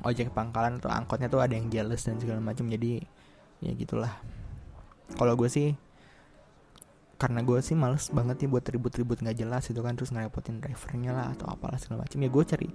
ojek 0.01 0.33
pangkalan 0.33 0.81
atau 0.81 0.89
angkotnya 0.89 1.29
tuh 1.29 1.45
ada 1.45 1.53
yang 1.53 1.69
jealous 1.69 2.09
dan 2.09 2.17
segala 2.17 2.41
macam. 2.41 2.73
Jadi 2.73 3.05
ya 3.61 3.77
gitulah. 3.77 4.17
Kalau 5.13 5.37
gue 5.37 5.53
sih 5.53 5.77
karena 7.21 7.45
gue 7.45 7.61
sih 7.61 7.77
males 7.77 8.09
banget 8.09 8.41
nih 8.41 8.49
buat 8.49 8.65
ribut-ribut 8.65 9.21
nggak 9.21 9.37
jelas 9.37 9.69
itu 9.69 9.85
kan 9.85 9.93
terus 9.93 10.09
ngerepotin 10.09 10.57
drivernya 10.65 11.13
lah 11.13 11.27
atau 11.37 11.53
apalah 11.53 11.77
segala 11.77 12.09
macam 12.09 12.17
ya 12.17 12.31
gue 12.33 12.45
cari 12.49 12.69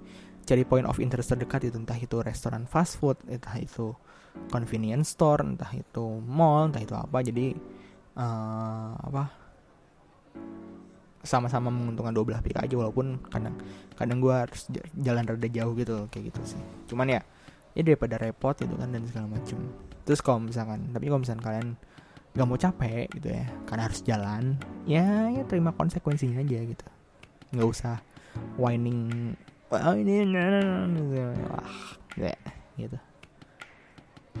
cari 0.46 0.62
point 0.62 0.86
of 0.86 1.02
interest 1.02 1.34
terdekat 1.34 1.66
itu 1.66 1.74
entah 1.74 1.98
itu 1.98 2.22
restoran 2.22 2.62
fast 2.70 3.02
food 3.02 3.18
entah 3.26 3.58
itu 3.58 3.90
convenience 4.54 5.18
store 5.18 5.42
entah 5.42 5.74
itu 5.74 6.22
mall 6.22 6.70
entah 6.70 6.78
itu 6.78 6.94
apa. 6.94 7.18
Jadi 7.26 7.58
uh, 8.14 8.94
apa 8.94 9.22
sama-sama 11.26 11.74
menguntungkan 11.74 12.14
dua 12.14 12.22
belah 12.22 12.42
pihak 12.44 12.62
aja 12.62 12.74
walaupun 12.78 13.18
kadang 13.26 13.58
kadang 13.98 14.22
gue 14.22 14.30
harus 14.30 14.70
jalan 14.94 15.26
rada 15.26 15.48
jauh 15.50 15.74
gitu 15.74 16.06
kayak 16.14 16.30
gitu 16.30 16.54
sih. 16.54 16.62
Cuman 16.86 17.10
ya 17.10 17.20
ya 17.74 17.82
daripada 17.82 18.16
repot 18.16 18.54
itu 18.56 18.72
kan 18.78 18.88
dan 18.94 19.02
segala 19.04 19.26
macam 19.36 19.58
terus 20.06 20.22
kalau 20.22 20.40
misalkan 20.40 20.94
tapi 20.94 21.10
kalau 21.10 21.20
misalkan 21.20 21.44
kalian 21.44 21.68
nggak 22.36 22.46
mau 22.46 22.60
capek 22.60 23.08
gitu 23.16 23.32
ya 23.32 23.48
karena 23.64 23.82
harus 23.88 24.00
jalan. 24.04 24.60
Ya 24.84 25.32
ya 25.32 25.42
terima 25.48 25.72
konsekuensinya 25.72 26.44
aja 26.44 26.60
gitu. 26.62 26.86
Nggak 27.56 27.68
usah 27.72 27.96
whining 28.60 29.32
oh 29.72 29.96
ini 29.96 30.22
wah 32.20 32.36
gitu. 32.76 32.98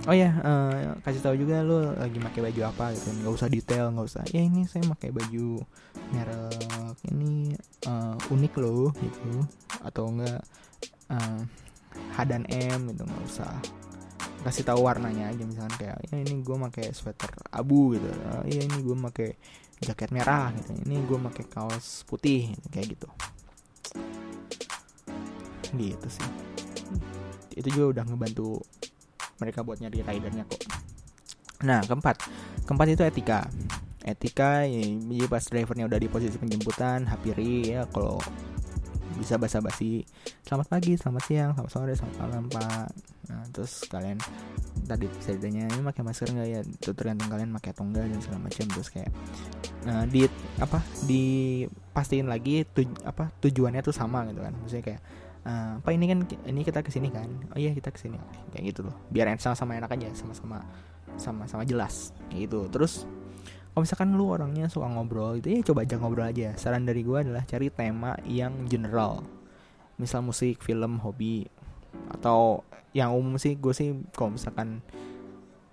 Oh 0.04 0.12
ya 0.12 0.28
uh, 0.44 1.00
kasih 1.00 1.24
tahu 1.24 1.40
juga 1.40 1.64
lo 1.64 1.96
lagi 1.96 2.20
pakai 2.20 2.40
baju 2.52 2.60
apa 2.68 2.92
gitu. 2.92 3.08
Nggak 3.16 3.32
usah 3.32 3.48
detail 3.48 3.88
nggak 3.96 4.06
usah 4.06 4.22
ya 4.28 4.44
ini 4.44 4.68
saya 4.68 4.84
pakai 4.92 5.08
baju 5.08 5.64
merek 6.12 7.00
ini 7.08 7.56
uh, 7.88 8.14
unik 8.28 8.52
loh 8.60 8.92
gitu. 8.92 9.40
Atau 9.80 10.12
enggak 10.12 10.44
uh, 11.08 11.40
H 12.12 12.16
dan 12.28 12.44
M 12.52 12.92
gitu 12.92 13.08
nggak 13.08 13.24
usah 13.24 13.56
kasih 14.46 14.62
tahu 14.62 14.86
warnanya 14.86 15.34
aja 15.34 15.42
misalkan 15.42 15.74
kayak 15.74 15.98
ya 16.06 16.22
ini 16.22 16.38
gue 16.38 16.56
pakai 16.70 16.94
sweater 16.94 17.34
abu 17.50 17.98
gitu. 17.98 18.06
Ya 18.46 18.62
ini 18.62 18.78
gue 18.78 18.94
pakai 19.10 19.34
jaket 19.82 20.14
merah 20.14 20.54
gitu. 20.54 20.70
Ini 20.86 21.02
gue 21.02 21.18
pakai 21.18 21.44
kaos 21.50 22.06
putih 22.06 22.54
gitu, 22.54 22.66
kayak 22.70 22.86
gitu. 22.94 23.08
Gitu 25.74 26.06
sih. 26.06 26.30
Itu 27.58 27.68
juga 27.74 27.98
udah 27.98 28.04
ngebantu 28.06 28.62
mereka 29.42 29.66
buat 29.66 29.82
nyari 29.82 30.06
ridernya 30.06 30.46
kok. 30.46 30.62
Nah 31.66 31.82
keempat. 31.82 32.16
Keempat 32.62 32.86
itu 32.86 33.02
etika. 33.02 33.50
Etika 34.06 34.62
ya, 34.62 35.26
pas 35.26 35.42
drivernya 35.42 35.90
udah 35.90 35.98
di 35.98 36.06
posisi 36.06 36.38
penjemputan 36.38 37.10
hampiri 37.10 37.74
ya 37.74 37.82
kalau 37.90 38.22
bisa 39.16 39.40
basa-basi. 39.40 40.04
Selamat 40.44 40.68
pagi 40.70 40.94
selamat 40.94 41.22
siang 41.24 41.50
selamat 41.56 41.72
sore 41.72 41.92
selamat 41.96 42.16
malam 42.20 42.44
pak. 42.52 42.88
Nah 43.32 43.42
terus 43.50 43.82
kalian 43.88 44.20
tadi 44.86 45.08
bisa 45.08 45.34
ditanya 45.34 45.66
ini 45.72 45.82
pakai 45.82 46.02
masker 46.04 46.28
nggak 46.30 46.48
ya? 46.48 46.60
Itu 46.62 46.92
tergantung 46.92 47.32
kalian 47.32 47.50
pakai 47.56 47.70
atau 47.72 47.84
enggak 47.88 48.06
dan 48.12 48.20
segala 48.20 48.40
macam. 48.46 48.66
Terus 48.70 48.88
kayak 48.92 49.10
nah 49.88 50.02
di 50.04 50.22
apa 50.60 50.78
dipastiin 51.08 52.28
lagi 52.28 52.62
tuj, 52.68 52.88
apa 53.02 53.32
tujuannya 53.40 53.80
tuh 53.80 53.96
sama 53.96 54.28
gitu 54.28 54.44
kan. 54.44 54.54
Maksudnya 54.54 54.84
kayak 54.84 55.00
uh, 55.48 55.72
apa 55.80 55.90
ini 55.96 56.04
kan 56.06 56.18
ini 56.46 56.60
kita 56.62 56.84
ke 56.84 56.92
sini 56.92 57.08
kan? 57.10 57.28
Oh 57.56 57.58
iya 57.58 57.72
kita 57.72 57.90
ke 57.90 57.98
sini 57.98 58.20
kayak 58.52 58.76
gitu 58.76 58.86
loh. 58.86 58.94
Biar 59.08 59.32
sama-sama 59.40 59.74
enak 59.80 59.90
aja 59.96 60.12
sama-sama 60.12 60.60
sama-sama 61.16 61.64
jelas. 61.64 62.12
Kayak 62.28 62.52
gitu. 62.52 62.60
Terus 62.68 63.08
kalau 63.76 63.84
misalkan 63.84 64.16
lu 64.16 64.32
orangnya 64.32 64.72
suka 64.72 64.88
ngobrol 64.88 65.36
itu 65.36 65.52
ya 65.52 65.60
coba 65.60 65.84
aja 65.84 66.00
ngobrol 66.00 66.24
aja. 66.24 66.56
Saran 66.56 66.88
dari 66.88 67.04
gue 67.04 67.12
adalah 67.12 67.44
cari 67.44 67.68
tema 67.68 68.16
yang 68.24 68.64
general. 68.72 69.20
Misal 70.00 70.24
musik 70.24 70.64
film 70.64 70.96
hobi 71.04 71.44
atau 72.08 72.64
yang 72.96 73.12
umum 73.12 73.36
sih 73.36 73.52
gue 73.52 73.76
sih 73.76 73.92
kalau 74.16 74.32
misalkan 74.32 74.80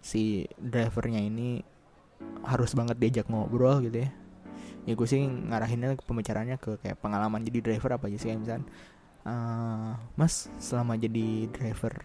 si 0.04 0.44
drivernya 0.60 1.24
ini 1.24 1.64
harus 2.44 2.76
banget 2.76 3.00
diajak 3.00 3.32
ngobrol 3.32 3.80
gitu 3.88 4.04
ya. 4.04 4.12
Ya 4.84 5.00
gue 5.00 5.08
sih 5.08 5.24
ngarahinnya 5.24 5.96
pembicaranya 6.04 6.60
ke 6.60 6.76
kayak 6.84 7.00
pengalaman 7.00 7.40
jadi 7.48 7.72
driver 7.72 7.96
apa 7.96 8.12
aja 8.12 8.20
sih 8.20 8.36
kayak 8.36 8.40
misalkan 8.44 8.66
uh, 9.24 9.96
mas 10.20 10.52
selama 10.60 11.00
jadi 11.00 11.48
driver 11.56 12.04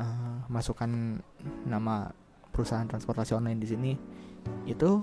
uh, 0.00 0.40
masukkan 0.48 1.20
nama 1.68 2.16
perusahaan 2.48 2.88
transportasi 2.88 3.36
online 3.36 3.60
di 3.60 3.68
sini 3.68 3.92
itu 4.68 5.00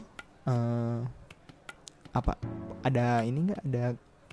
uh, 0.47 0.99
apa 2.15 2.39
ada 2.86 3.25
ini 3.27 3.51
enggak 3.51 3.62
ada 3.65 3.86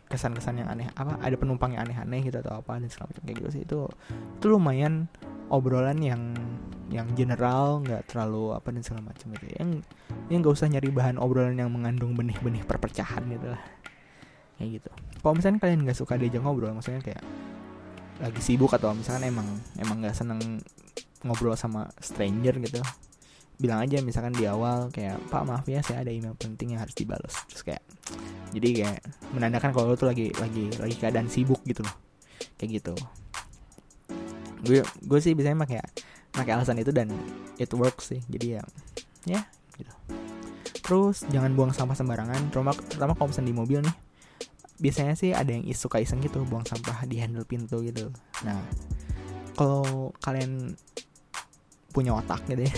kesan-kesan 0.07 0.61
yang 0.61 0.69
aneh 0.69 0.93
apa 0.93 1.17
ada 1.25 1.35
penumpang 1.41 1.73
yang 1.73 1.89
aneh-aneh 1.89 2.21
gitu 2.29 2.37
atau 2.45 2.61
apa 2.61 2.77
dan 2.77 2.93
segala 2.93 3.11
macam 3.17 3.23
kayak 3.25 3.37
gitu 3.41 3.49
sih. 3.49 3.63
Itu 3.65 3.79
itu 4.39 4.47
lumayan 4.47 5.09
obrolan 5.49 5.99
yang 6.05 6.37
yang 6.93 7.09
general 7.17 7.81
nggak 7.81 8.13
terlalu 8.13 8.53
apa 8.53 8.69
dan 8.77 8.85
segala 8.85 9.09
macam 9.09 9.33
gitu. 9.33 9.47
Yang 9.57 9.71
yang 10.29 10.39
nggak 10.45 10.53
usah 10.53 10.69
nyari 10.69 10.89
bahan 10.93 11.17
obrolan 11.17 11.57
yang 11.57 11.73
mengandung 11.73 12.13
benih-benih 12.13 12.61
perpecahan 12.69 13.25
gitu 13.33 13.49
lah. 13.57 13.63
Kayak 14.61 14.69
gitu. 14.79 14.91
Kalau 15.25 15.35
misalnya 15.35 15.59
kalian 15.65 15.81
nggak 15.89 15.97
suka 15.97 16.21
diajak 16.21 16.45
ngobrol 16.45 16.77
maksudnya 16.77 17.01
kayak 17.01 17.25
lagi 18.21 18.39
sibuk 18.45 18.71
atau 18.71 18.93
misalkan 18.93 19.33
emang 19.33 19.49
emang 19.81 20.05
nggak 20.05 20.15
seneng 20.15 20.61
ngobrol 21.25 21.57
sama 21.57 21.89
stranger 21.99 22.61
gitu 22.61 22.85
bilang 23.63 23.79
aja 23.79 24.03
misalkan 24.03 24.35
di 24.35 24.43
awal 24.51 24.91
kayak 24.91 25.23
pak 25.31 25.47
maaf 25.47 25.63
ya 25.71 25.79
saya 25.87 26.03
ada 26.03 26.11
email 26.11 26.35
penting 26.35 26.75
yang 26.75 26.83
harus 26.83 26.99
dibalas 26.99 27.31
terus 27.47 27.63
kayak 27.63 27.83
jadi 28.53 28.69
kayak 28.85 29.01
menandakan 29.33 29.73
kalau 29.73 29.93
lo 29.93 29.97
tuh 29.97 30.13
lagi 30.13 30.29
lagi 30.37 30.69
lagi 30.77 30.97
keadaan 31.01 31.27
sibuk 31.27 31.65
gitu 31.65 31.81
loh. 31.81 31.97
Kayak 32.61 32.71
gitu. 32.81 32.95
Gue 34.63 34.85
gue 34.85 35.19
sih 35.25 35.33
biasanya 35.33 35.65
pakai 35.65 35.81
pakai 36.33 36.53
alasan 36.61 36.81
itu 36.81 36.93
dan 36.93 37.09
it 37.57 37.73
works 37.73 38.13
sih. 38.13 38.21
Jadi 38.29 38.61
ya 38.61 38.63
ya 39.25 39.41
gitu. 39.81 39.93
Terus 40.85 41.25
jangan 41.33 41.57
buang 41.57 41.73
sampah 41.73 41.97
sembarangan. 41.97 42.53
Terutama 42.53 42.77
terutama 42.77 43.13
kalau 43.17 43.33
misalnya 43.33 43.49
di 43.49 43.57
mobil 43.57 43.79
nih 43.81 43.97
biasanya 44.83 45.15
sih 45.17 45.31
ada 45.33 45.49
yang 45.49 45.65
suka 45.73 46.03
iseng 46.03 46.21
gitu 46.21 46.45
buang 46.45 46.69
sampah 46.69 47.09
di 47.09 47.25
handle 47.25 47.49
pintu 47.49 47.81
gitu. 47.81 48.13
Nah 48.45 48.61
kalau 49.57 50.13
kalian 50.21 50.77
punya 51.93 52.17
otak 52.17 52.41
gitu 52.49 52.69
ya 52.69 52.73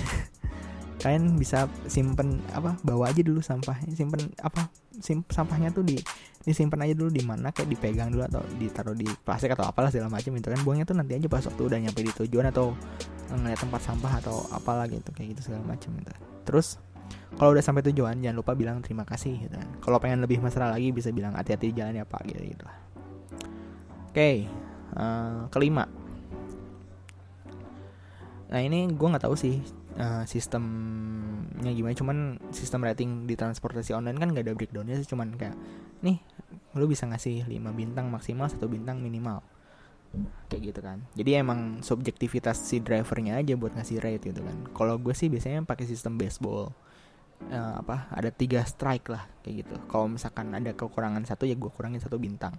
kalian 1.02 1.34
bisa 1.34 1.66
simpen 1.90 2.38
apa 2.54 2.78
bawa 2.86 3.10
aja 3.10 3.20
dulu 3.20 3.42
sampahnya 3.42 3.92
simpen 3.92 4.30
apa 4.40 4.70
sim, 5.02 5.26
sampahnya 5.26 5.74
tuh 5.74 5.82
di 5.82 5.98
disimpan 6.44 6.84
aja 6.84 6.94
dulu 6.94 7.10
di 7.10 7.24
mana 7.24 7.50
kayak 7.50 7.72
dipegang 7.72 8.12
dulu 8.12 8.28
atau 8.28 8.44
ditaruh 8.60 8.92
di 8.92 9.08
plastik 9.24 9.56
atau 9.56 9.64
apalah 9.64 9.88
segala 9.88 10.12
macam 10.12 10.36
itu 10.36 10.44
kan. 10.52 10.60
Buangnya 10.60 10.84
tuh 10.84 10.92
nanti 10.92 11.16
aja 11.16 11.24
pas 11.24 11.40
waktu 11.40 11.62
udah 11.64 11.78
nyampe 11.80 12.04
di 12.04 12.12
tujuan 12.12 12.52
atau 12.52 12.76
ngeliat 13.32 13.56
tempat 13.56 13.80
sampah 13.80 14.12
atau 14.20 14.44
apalah 14.52 14.84
gitu 14.86 15.08
kayak 15.16 15.34
gitu 15.34 15.48
segala 15.48 15.64
macam 15.64 15.96
gitu. 15.96 16.12
Terus 16.44 16.76
kalau 17.40 17.56
udah 17.56 17.64
sampai 17.64 17.80
tujuan 17.88 18.20
jangan 18.20 18.36
lupa 18.36 18.52
bilang 18.52 18.84
terima 18.84 19.08
kasih 19.08 19.40
gitu 19.40 19.56
kan. 19.56 19.68
Kalau 19.80 19.96
pengen 19.96 20.20
lebih 20.20 20.44
masalah 20.44 20.76
lagi 20.76 20.92
bisa 20.92 21.08
bilang 21.16 21.32
hati-hati 21.32 21.72
di 21.72 21.80
jalan 21.80 21.96
ya 21.96 22.04
pak 22.04 22.28
gitu 22.28 22.44
gitu 22.44 22.68
oke 24.14 24.22
okay, 24.22 24.46
uh, 24.94 25.02
eh, 25.02 25.40
kelima. 25.50 25.90
Nah 28.46 28.60
ini 28.62 28.86
gue 28.86 29.08
nggak 29.10 29.26
tahu 29.26 29.34
sih 29.34 29.58
uh, 29.98 30.24
sistemnya 30.26 31.70
gimana. 31.70 31.94
Cuman 31.94 32.18
sistem 32.50 32.86
rating 32.86 33.26
di 33.26 33.34
transportasi 33.38 33.94
online 33.94 34.18
kan 34.18 34.28
gak 34.34 34.44
ada 34.46 34.54
breakdownnya 34.54 34.98
sih. 34.98 35.08
Cuman 35.08 35.34
kayak 35.38 35.56
nih 36.02 36.20
lu 36.74 36.90
bisa 36.90 37.06
ngasih 37.06 37.46
5 37.46 37.54
bintang 37.74 38.10
maksimal 38.10 38.50
satu 38.50 38.66
bintang 38.66 38.98
minimal. 39.00 39.42
Kayak 40.50 40.62
gitu 40.74 40.80
kan. 40.82 40.98
Jadi 41.18 41.30
emang 41.38 41.82
subjektivitas 41.82 42.58
si 42.62 42.78
drivernya 42.78 43.38
aja 43.38 43.54
buat 43.58 43.74
ngasih 43.74 43.98
rate 43.98 44.30
gitu 44.30 44.42
kan. 44.42 44.56
Kalau 44.74 44.94
gue 44.98 45.14
sih 45.14 45.30
biasanya 45.30 45.62
pakai 45.66 45.86
sistem 45.86 46.18
baseball. 46.18 46.74
Uh, 47.44 47.76
apa 47.82 48.08
ada 48.14 48.30
tiga 48.30 48.62
strike 48.62 49.10
lah 49.10 49.26
kayak 49.42 49.66
gitu. 49.66 49.74
Kalau 49.90 50.06
misalkan 50.06 50.54
ada 50.54 50.70
kekurangan 50.70 51.26
satu 51.26 51.44
ya 51.44 51.58
gue 51.58 51.70
kurangin 51.70 51.98
satu 51.98 52.16
bintang. 52.16 52.54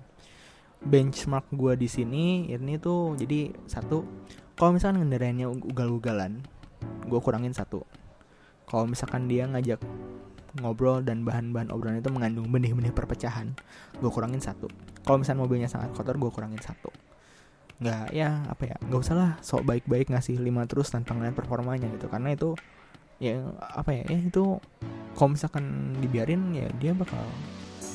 Benchmark 0.84 1.50
gue 1.56 1.80
di 1.80 1.88
sini 1.88 2.52
ini 2.52 2.76
tuh 2.78 3.15
jadi 3.15 3.56
satu 3.65 4.04
kalau 4.56 4.71
misalkan 4.71 5.04
kendaraannya 5.04 5.52
ugal-ugalan 5.52 6.39
gue 7.06 7.20
kurangin 7.22 7.54
satu. 7.54 7.84
Kalau 8.66 8.90
misalkan 8.90 9.30
dia 9.30 9.46
ngajak 9.46 9.80
ngobrol 10.60 11.04
dan 11.04 11.28
bahan-bahan 11.28 11.68
obrolan 11.68 12.00
itu 12.00 12.08
mengandung 12.08 12.48
benih-benih 12.48 12.96
perpecahan 12.96 13.52
gue 14.00 14.12
kurangin 14.12 14.40
satu. 14.40 14.72
Kalau 15.04 15.22
misalnya 15.22 15.44
mobilnya 15.44 15.70
sangat 15.70 15.92
kotor 15.92 16.16
gue 16.16 16.32
kurangin 16.32 16.62
satu. 16.64 16.90
Nggak 17.84 18.16
ya 18.16 18.48
apa 18.48 18.64
ya 18.72 18.76
nggak 18.80 19.02
usah 19.04 19.16
lah 19.16 19.32
sok 19.44 19.68
baik-baik 19.68 20.08
ngasih 20.08 20.40
lima 20.40 20.64
terus 20.64 20.90
tanpa 20.92 21.14
ngeliat 21.14 21.36
performanya 21.36 21.92
gitu. 21.92 22.08
Karena 22.08 22.32
itu 22.32 22.56
ya 23.20 23.40
apa 23.60 23.96
ya 23.96 24.04
ya 24.12 24.20
itu 24.20 24.60
kalau 25.16 25.30
misalkan 25.32 25.96
dibiarin 26.04 26.52
ya 26.52 26.68
dia 26.76 26.92
bakal 26.92 27.24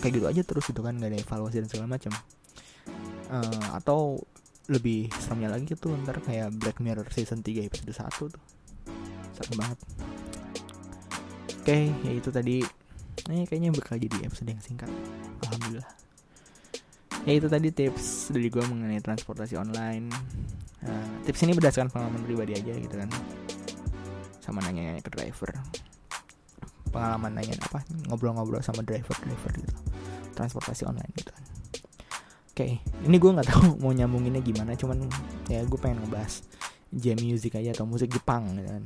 kayak 0.01 0.12
gitu 0.16 0.27
aja 0.27 0.43
terus 0.45 0.64
gitu 0.64 0.81
kan 0.81 0.97
nggak 0.97 1.12
ada 1.12 1.19
evaluasi 1.21 1.61
dan 1.61 1.69
segala 1.69 1.87
macam 1.93 2.12
uh, 3.29 3.77
atau 3.77 4.16
lebih 4.73 5.12
seremnya 5.21 5.53
lagi 5.53 5.69
gitu 5.69 5.93
ntar 6.07 6.25
kayak 6.25 6.57
Black 6.57 6.81
Mirror 6.81 7.12
season 7.12 7.45
3 7.45 7.69
episode 7.69 7.93
1 7.93 8.33
tuh 8.33 8.43
serem 9.40 9.57
banget. 9.57 9.79
Oke 11.61 11.64
okay, 11.64 11.85
ya 12.05 12.12
itu 12.12 12.29
tadi. 12.29 12.57
Ini 13.31 13.48
kayaknya 13.48 13.70
bakal 13.72 13.96
jadi 13.96 14.29
episode 14.29 14.53
yang 14.53 14.61
singkat. 14.61 14.90
Alhamdulillah. 15.48 15.88
Ya 17.29 17.33
itu 17.37 17.48
tadi 17.48 17.68
tips 17.68 18.33
dari 18.33 18.48
gue 18.48 18.64
mengenai 18.64 19.00
transportasi 19.00 19.57
online. 19.57 20.12
Uh, 20.81 21.09
tips 21.29 21.44
ini 21.44 21.53
berdasarkan 21.53 21.92
pengalaman 21.92 22.24
pribadi 22.24 22.57
aja 22.57 22.72
gitu 22.72 22.96
kan. 22.96 23.09
Sama 24.40 24.64
nanya, 24.64 24.92
-nanya 24.96 25.03
ke 25.05 25.12
driver. 25.12 25.53
Pengalaman 26.92 27.37
nanya 27.37 27.61
apa? 27.61 27.85
Ngobrol-ngobrol 28.09 28.64
sama 28.64 28.81
driver 28.85 29.16
driver 29.20 29.53
gitu. 29.57 29.74
Transportasi 30.33 30.88
online 30.88 31.12
gitu 31.16 31.31
kan. 31.33 31.44
Oke 32.50 32.66
okay. 32.66 33.07
ini 33.09 33.16
gue 33.16 33.31
nggak 33.31 33.48
tahu 33.48 33.79
mau 33.81 33.94
nyambunginnya 33.94 34.44
gimana 34.44 34.76
cuman 34.76 35.09
ya 35.48 35.64
gue 35.64 35.79
pengen 35.81 36.05
ngebahas 36.05 36.44
jam 36.90 37.16
music 37.22 37.57
aja 37.57 37.70
atau 37.72 37.87
musik 37.87 38.11
Jepang 38.11 38.53
gitu 38.59 38.68
kan 38.68 38.85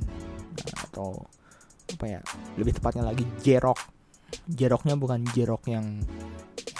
atau 0.95 1.19
apa 1.91 2.05
ya 2.07 2.19
lebih 2.55 2.79
tepatnya 2.79 3.03
lagi 3.11 3.27
jerok 3.43 3.77
jeroknya 4.49 4.95
bukan 4.97 5.21
jerok 5.35 5.67
yang 5.69 5.85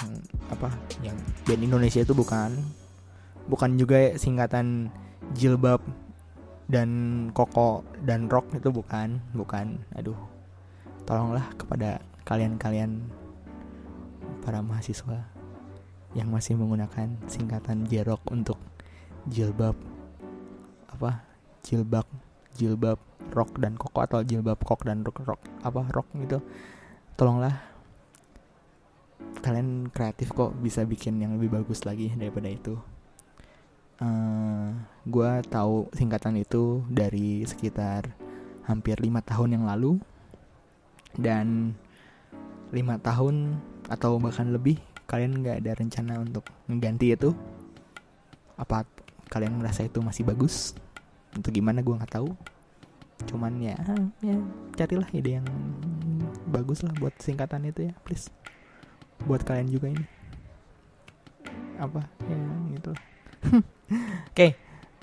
yang 0.01 0.11
apa 0.51 0.69
yang 1.03 1.15
band 1.47 1.63
Indonesia 1.63 2.03
itu 2.03 2.13
bukan. 2.15 2.51
Bukan 3.45 3.77
juga 3.77 4.17
singkatan 4.17 4.89
jilbab 5.37 5.79
dan 6.65 6.89
koko 7.31 7.85
dan 8.01 8.27
rock 8.27 8.49
itu 8.57 8.69
bukan 8.73 9.21
bukan. 9.37 9.79
Aduh 9.95 10.17
tolonglah 11.05 11.45
kepada 11.55 12.01
kalian-kalian 12.25 13.05
para 14.41 14.65
mahasiswa 14.65 15.29
yang 16.17 16.33
masih 16.33 16.57
menggunakan 16.57 17.13
singkatan 17.29 17.85
jerok 17.85 18.23
untuk 18.33 18.57
jilbab 19.29 19.77
apa 20.89 21.21
jilbab 21.61 22.07
jilbab 22.55 22.97
rock 23.35 23.59
dan 23.59 23.75
koko 23.75 23.99
atau 24.03 24.19
jilbab 24.23 24.59
kok 24.63 24.87
dan 24.87 25.03
rock, 25.03 25.21
rock 25.27 25.41
apa 25.61 25.81
rock 25.91 26.07
gitu. 26.15 26.39
Tolonglah 27.19 27.55
kalian 29.43 29.91
kreatif 29.91 30.33
kok 30.33 30.55
bisa 30.57 30.81
bikin 30.87 31.21
yang 31.21 31.37
lebih 31.37 31.53
bagus 31.61 31.83
lagi 31.85 32.11
daripada 32.15 32.49
itu. 32.49 32.79
Uh, 33.95 34.03
eh, 34.03 34.67
gue 35.07 35.31
tahu 35.47 35.87
singkatan 35.95 36.35
itu 36.35 36.83
dari 36.91 37.43
sekitar 37.47 38.11
hampir 38.67 38.99
lima 38.99 39.21
tahun 39.21 39.59
yang 39.59 39.65
lalu. 39.67 39.99
Dan 41.15 41.77
lima 42.75 42.99
tahun 42.99 43.55
atau 43.87 44.19
bahkan 44.19 44.51
lebih 44.51 44.81
kalian 45.07 45.39
nggak 45.39 45.63
ada 45.63 45.71
rencana 45.79 46.13
untuk 46.19 46.43
mengganti 46.67 47.15
itu. 47.15 47.31
Apa 48.59 48.83
kalian 49.31 49.59
merasa 49.59 49.87
itu 49.87 49.99
masih 50.03 50.27
bagus 50.27 50.75
untuk 51.35 51.51
gimana 51.51 51.83
gue 51.83 51.93
nggak 51.93 52.15
tahu. 52.15 52.31
Cuman 53.27 53.59
ya 53.59 53.75
ya 54.23 54.35
carilah 54.75 55.07
ide 55.11 55.39
yang 55.39 55.47
bagus 56.51 56.83
lah 56.83 56.91
buat 56.95 57.15
singkatan 57.19 57.67
itu 57.67 57.91
ya 57.91 57.93
please. 58.07 58.31
Buat 59.27 59.43
kalian 59.43 59.71
juga 59.71 59.91
ini. 59.91 60.05
Apa? 61.79 62.07
Ya 62.27 62.39
gitu 62.75 62.91
oke. 63.51 63.61
Okay. 64.31 64.55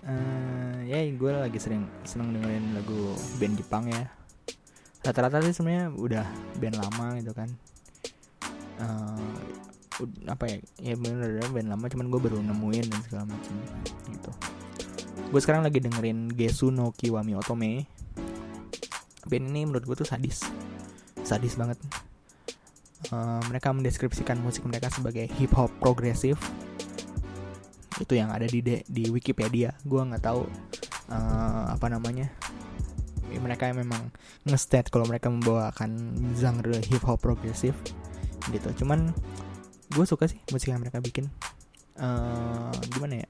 uh, 0.09 0.81
eh, 0.89 0.93
ya 0.93 0.99
gue 1.13 1.31
lagi 1.33 1.59
sering 1.61 1.85
seneng 2.05 2.37
dengerin 2.37 2.77
lagu 2.77 3.17
band 3.37 3.55
Jepang 3.61 3.85
ya. 3.89 4.09
Rata-rata 5.03 5.43
sih 5.43 5.55
sebenarnya 5.57 5.93
udah 5.93 6.27
band 6.57 6.77
lama 6.81 7.07
gitu 7.21 7.33
kan. 7.37 7.49
Uh, 8.81 9.31
apa 10.29 10.45
ya? 10.49 10.57
Ya 10.81 10.95
bener 10.97 11.45
band 11.53 11.69
lama 11.69 11.87
cuman 11.89 12.07
gue 12.09 12.21
baru 12.21 12.39
nemuin 12.41 12.87
dan 12.89 13.01
segala 13.05 13.25
macam 13.29 13.55
gitu 14.09 14.52
gue 15.33 15.41
sekarang 15.41 15.65
lagi 15.65 15.81
dengerin 15.81 16.29
Gesu 16.37 16.69
no 16.69 16.93
Kiwami 16.93 17.33
Otome. 17.33 17.89
Band 19.25 19.49
ini 19.49 19.65
menurut 19.65 19.89
gue 19.89 19.97
tuh 20.05 20.05
sadis. 20.05 20.45
Sadis 21.25 21.57
banget. 21.57 21.81
Uh, 23.09 23.41
mereka 23.49 23.73
mendeskripsikan 23.73 24.37
musik 24.45 24.69
mereka 24.69 24.93
sebagai 24.93 25.25
hip 25.41 25.57
hop 25.57 25.73
progresif. 25.81 26.37
Itu 27.97 28.13
yang 28.13 28.29
ada 28.29 28.45
di 28.45 28.61
de, 28.61 28.85
di 28.85 29.09
Wikipedia. 29.09 29.73
Gue 29.89 30.05
nggak 30.05 30.21
tahu 30.21 30.45
uh, 31.09 31.65
apa 31.73 31.89
namanya. 31.89 32.29
Ya, 33.33 33.41
mereka 33.41 33.73
memang 33.73 34.13
ngestat 34.45 34.93
kalau 34.93 35.09
mereka 35.09 35.33
membawakan 35.33 35.97
genre 36.37 36.77
hip 36.93 37.09
hop 37.09 37.25
progresif 37.25 37.73
gitu. 38.53 38.85
Cuman 38.85 39.17
gue 39.97 40.05
suka 40.05 40.29
sih 40.29 40.45
musik 40.53 40.69
yang 40.69 40.85
mereka 40.85 41.01
bikin. 41.01 41.33
Uh, 41.97 42.73
gimana 42.93 43.25
ya 43.25 43.29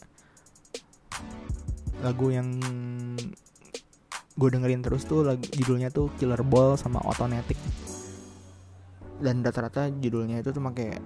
lagu 2.02 2.34
yang 2.34 2.58
gue 4.32 4.48
dengerin 4.48 4.82
terus 4.82 5.06
tuh 5.06 5.22
lagu, 5.22 5.44
judulnya 5.54 5.88
tuh 5.94 6.10
Killer 6.18 6.42
Ball 6.42 6.74
sama 6.74 6.98
Autonetic. 7.06 7.56
Dan 9.22 9.46
rata-rata 9.46 9.86
judulnya 9.88 10.42
itu 10.42 10.50
tuh 10.50 10.58
pakai 10.58 10.98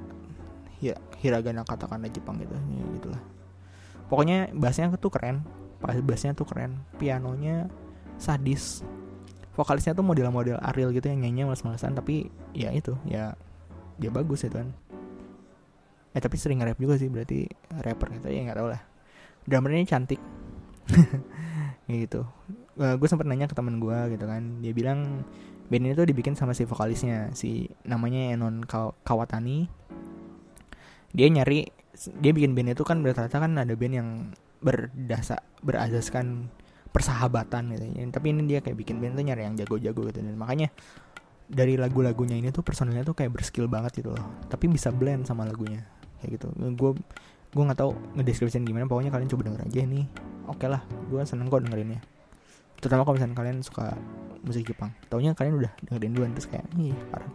ya 0.80 0.96
hiragana 1.20 1.64
katakanlah 1.64 2.08
Jepang 2.08 2.40
gitu 2.40 2.56
ya, 2.56 2.84
gitulah. 2.96 3.22
Pokoknya 4.08 4.48
bassnya 4.56 4.88
tuh 4.96 5.12
keren 5.12 5.44
bassnya 5.84 6.32
tuh 6.32 6.48
keren 6.48 6.80
pianonya 6.96 7.68
sadis. 8.16 8.80
Vokalisnya 9.52 9.96
tuh 9.96 10.04
model-model 10.04 10.60
Ariel 10.60 10.92
gitu 10.92 11.08
yang 11.08 11.24
nyanyi 11.24 11.48
males-malesan 11.48 11.96
tapi 11.96 12.28
ya 12.52 12.72
itu 12.72 12.92
ya 13.08 13.36
dia 13.96 14.12
bagus 14.12 14.44
itu 14.44 14.52
kan 14.52 14.68
eh 16.12 16.20
tapi 16.20 16.36
sering 16.36 16.60
nge-rap 16.60 16.76
juga 16.76 17.00
sih 17.00 17.08
berarti 17.08 17.48
rapper 17.80 18.20
gitu 18.20 18.28
ya 18.32 18.40
nggak 18.48 18.56
tau 18.56 18.68
lah. 18.72 18.80
Drummernya 19.48 19.84
cantik 19.84 20.20
gitu. 21.90 22.26
Uh, 22.76 22.94
gue 22.98 23.08
sempat 23.08 23.24
nanya 23.24 23.48
ke 23.48 23.54
teman 23.56 23.78
gue 23.78 23.98
gitu 24.14 24.24
kan. 24.26 24.62
Dia 24.62 24.72
bilang 24.74 25.24
band 25.66 25.82
ini 25.82 25.94
tuh 25.98 26.06
dibikin 26.06 26.38
sama 26.38 26.54
si 26.54 26.62
vokalisnya 26.62 27.34
si 27.34 27.70
namanya 27.86 28.34
Enon 28.34 28.62
Kawatani. 29.02 29.66
Dia 31.16 31.26
nyari 31.32 31.66
dia 32.20 32.32
bikin 32.34 32.52
band 32.52 32.76
itu 32.76 32.84
kan 32.84 33.00
rata-rata 33.00 33.40
kan 33.40 33.56
ada 33.56 33.72
band 33.72 33.94
yang 33.94 34.08
berdasar 34.60 35.40
berazaskan 35.64 36.50
persahabatan 36.92 37.76
gitu. 37.76 37.84
Ya. 37.92 38.08
tapi 38.08 38.32
ini 38.32 38.48
dia 38.48 38.64
kayak 38.64 38.76
bikin 38.80 39.00
band 39.00 39.20
tuh 39.20 39.24
nyari 39.24 39.42
yang 39.46 39.54
jago-jago 39.56 40.08
gitu. 40.12 40.20
Dan 40.20 40.36
makanya 40.36 40.72
dari 41.46 41.78
lagu-lagunya 41.78 42.34
ini 42.34 42.50
tuh 42.50 42.66
personilnya 42.66 43.06
tuh 43.06 43.14
kayak 43.14 43.30
berskill 43.30 43.70
banget 43.70 44.02
gitu 44.02 44.12
loh. 44.12 44.24
Tapi 44.50 44.66
bisa 44.68 44.90
blend 44.90 45.24
sama 45.24 45.46
lagunya. 45.46 45.86
Kayak 46.20 46.40
gitu. 46.40 46.46
Gue 46.74 46.92
gue 47.46 47.62
nggak 47.62 47.78
tahu 47.78 47.96
ngedeskripsiin 48.20 48.66
gimana. 48.66 48.84
Pokoknya 48.90 49.14
kalian 49.14 49.28
coba 49.30 49.42
denger 49.48 49.62
aja 49.70 49.80
nih 49.86 50.06
oke 50.46 50.58
okay 50.58 50.68
lah 50.70 50.82
gue 51.10 51.22
seneng 51.26 51.50
kok 51.50 51.62
dengerinnya. 51.62 52.00
Terutama 52.80 53.02
kalau 53.08 53.16
misalnya 53.18 53.36
kalian 53.36 53.58
suka 53.64 53.96
musik 54.44 54.68
Jepang. 54.68 54.92
Taunya 55.10 55.32
kalian 55.32 55.58
udah 55.58 55.72
dengerin 55.86 56.12
duluan 56.12 56.30
terus 56.36 56.48
kayak 56.48 56.66
ih 56.78 56.94
parah. 57.10 57.30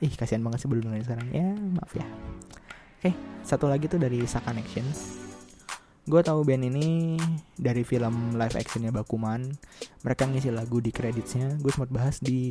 Ih 0.00 0.12
kasihan 0.16 0.42
banget 0.42 0.64
sih 0.64 0.68
belum 0.68 0.88
dengerin 0.88 1.04
sekarang. 1.04 1.26
Ya 1.30 1.48
maaf 1.54 1.92
ya. 1.94 2.06
Oke 3.00 3.12
satu 3.40 3.66
lagi 3.66 3.88
tuh 3.88 3.96
dari 3.96 4.20
Sakan 4.28 4.60
Action 4.60 4.84
gue 6.10 6.22
tahu 6.26 6.42
band 6.42 6.66
ini 6.66 7.14
dari 7.54 7.86
film 7.86 8.34
live 8.34 8.56
actionnya 8.58 8.90
Bakuman. 8.90 9.46
Mereka 10.02 10.26
ngisi 10.26 10.50
lagu 10.50 10.82
di 10.82 10.90
kreditnya 10.90 11.54
gue 11.60 11.70
sempat 11.70 11.92
bahas 11.92 12.18
di 12.18 12.50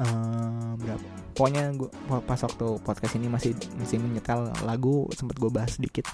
uh, 0.00 0.72
berapa. 0.80 1.06
Pokoknya 1.36 1.76
gue 1.76 1.90
pas 2.24 2.40
waktu 2.40 2.66
podcast 2.80 3.14
ini 3.20 3.28
masih 3.28 3.52
masih 3.76 4.00
menyetel 4.00 4.48
lagu 4.64 5.10
sempat 5.12 5.36
gue 5.36 5.50
bahas 5.52 5.76
sedikit. 5.76 6.08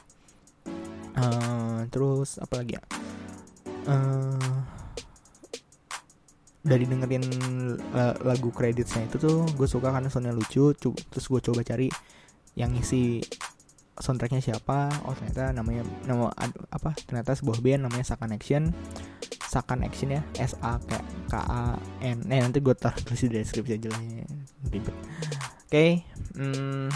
Uh, 1.13 1.85
terus 1.93 2.41
apa 2.41 2.65
lagi 2.65 2.81
ya 2.81 3.02
uh, 3.89 4.55
dari 6.63 6.87
dengerin 6.87 7.27
lagu 8.23 8.55
kreditnya 8.55 9.11
itu 9.11 9.19
tuh 9.19 9.43
gue 9.59 9.67
suka 9.67 9.91
karena 9.91 10.07
soundnya 10.07 10.31
lucu 10.31 10.71
terus 10.79 11.27
gue 11.27 11.41
coba 11.43 11.67
cari 11.67 11.91
yang 12.55 12.71
isi 12.79 13.19
soundtracknya 13.99 14.41
siapa. 14.41 14.89
Oh 15.05 15.13
ternyata 15.13 15.53
namanya 15.53 15.83
nama 16.07 16.31
apa 16.71 16.95
ternyata 17.05 17.35
sebuah 17.37 17.59
band 17.61 17.91
namanya 17.91 18.07
Sakan 18.15 18.35
Action. 18.35 18.71
Sakan 19.53 19.85
Action 19.85 20.17
ya 20.17 20.23
S 20.41 20.57
A 20.65 20.81
K 20.81 20.97
K 21.29 21.35
A 21.37 21.77
N. 22.01 22.25
Eh 22.31 22.41
nanti 22.41 22.63
gue 22.63 22.73
taruh 22.73 23.03
di 23.05 23.27
deskripsi 23.29 23.77
aja 23.77 23.89
lah 23.93 24.01
ya. 24.01 24.27
ribet. 24.71 24.95
Oke 24.95 25.69
okay, 25.69 25.91
hmm, 26.37 26.89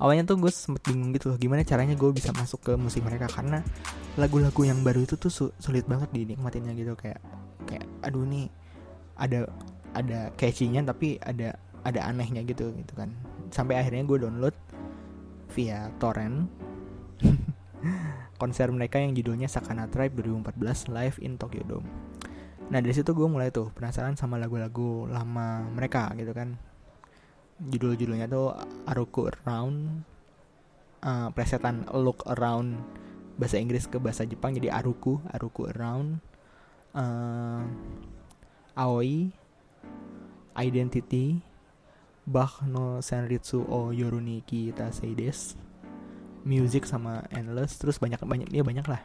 awalnya 0.00 0.28
tuh 0.28 0.36
gue 0.40 0.52
sempet 0.52 0.82
bingung 0.84 1.12
gitu 1.16 1.32
loh 1.32 1.38
gimana 1.40 1.64
caranya 1.64 1.96
gue 1.96 2.10
bisa 2.12 2.30
masuk 2.36 2.60
ke 2.60 2.72
musik 2.76 3.04
mereka 3.04 3.28
karena 3.32 3.64
lagu-lagu 4.20 4.62
yang 4.64 4.80
baru 4.84 5.04
itu 5.04 5.16
tuh 5.16 5.32
sulit 5.56 5.84
banget 5.88 6.12
dinikmatinnya 6.12 6.76
gitu 6.76 6.92
kayak 6.96 7.20
kayak 7.64 7.84
aduh 8.04 8.24
nih 8.24 8.52
ada 9.16 9.48
ada 9.96 10.28
catchy-nya 10.36 10.84
tapi 10.84 11.16
ada 11.24 11.56
ada 11.86 12.00
anehnya 12.10 12.44
gitu 12.44 12.74
gitu 12.76 12.92
kan 12.92 13.08
sampai 13.48 13.80
akhirnya 13.80 14.04
gue 14.04 14.18
download 14.20 14.56
via 15.56 15.88
torrent 15.96 16.50
konser 18.40 18.68
mereka 18.68 19.00
yang 19.00 19.16
judulnya 19.16 19.48
Sakana 19.48 19.88
Tribe 19.88 20.12
2014 20.20 20.92
live 20.92 21.16
in 21.24 21.40
Tokyo 21.40 21.64
Dome. 21.64 21.88
Nah 22.68 22.78
dari 22.82 22.92
situ 22.92 23.16
gue 23.16 23.28
mulai 23.28 23.48
tuh 23.48 23.72
penasaran 23.72 24.18
sama 24.18 24.36
lagu-lagu 24.36 25.08
lama 25.08 25.64
mereka 25.72 26.12
gitu 26.18 26.36
kan. 26.36 26.58
Judul-judulnya 27.56 28.28
tuh 28.28 28.52
Aruku 28.84 29.32
Around, 29.32 30.04
uh, 31.00 31.28
plesetan 31.32 31.88
Look 31.96 32.20
Around 32.28 32.76
bahasa 33.36 33.60
Inggris 33.60 33.88
ke 33.88 34.00
bahasa 34.00 34.24
Jepang 34.24 34.56
jadi 34.56 34.72
Aruku, 34.72 35.20
Aruku 35.32 35.68
Around, 35.72 36.20
uh, 36.96 37.64
Aoi, 38.76 39.32
Identity, 40.56 41.40
Bach 42.26 42.64
no 42.64 43.00
Senritsu 43.00 43.64
o 43.64 43.92
Yoruniki 43.92 44.72
Taseides, 44.76 45.56
Music 46.44 46.84
sama 46.84 47.24
Endless, 47.32 47.80
terus 47.80 47.96
banyak 48.00 48.20
banyak 48.24 48.48
ya 48.52 48.64
banyak 48.64 48.84
lah. 48.88 49.00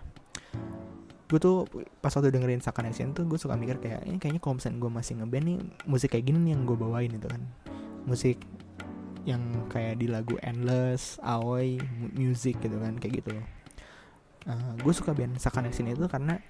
Gue 1.31 1.39
tuh 1.39 1.63
pas 2.03 2.11
waktu 2.11 2.27
dengerin 2.27 2.59
Saka 2.59 2.83
Connection 2.83 3.15
tuh 3.15 3.23
gue 3.23 3.39
suka 3.39 3.55
mikir 3.55 3.79
kayak 3.79 4.03
ini 4.03 4.19
kayaknya 4.19 4.43
kalau 4.43 4.59
misalnya 4.59 4.83
gue 4.83 4.91
masih 4.91 5.13
ngeband 5.23 5.45
nih 5.47 5.57
musik 5.87 6.11
kayak 6.11 6.27
gini 6.27 6.43
nih 6.43 6.51
yang 6.59 6.67
gue 6.67 6.75
bawain 6.75 7.07
itu 7.07 7.23
kan 7.23 7.39
musik 8.05 8.41
yang 9.25 9.41
kayak 9.69 10.01
di 10.01 10.09
lagu 10.09 10.37
Endless, 10.41 11.21
Aoi, 11.21 11.77
Music 12.17 12.57
gitu 12.57 12.77
kan 12.81 12.97
kayak 12.97 13.21
gitu. 13.21 13.37
Uh, 14.49 14.73
gue 14.81 14.93
suka 14.93 15.13
band 15.13 15.37
Saka 15.37 15.61
Connection 15.61 15.85
itu 15.85 16.09
karena 16.09 16.41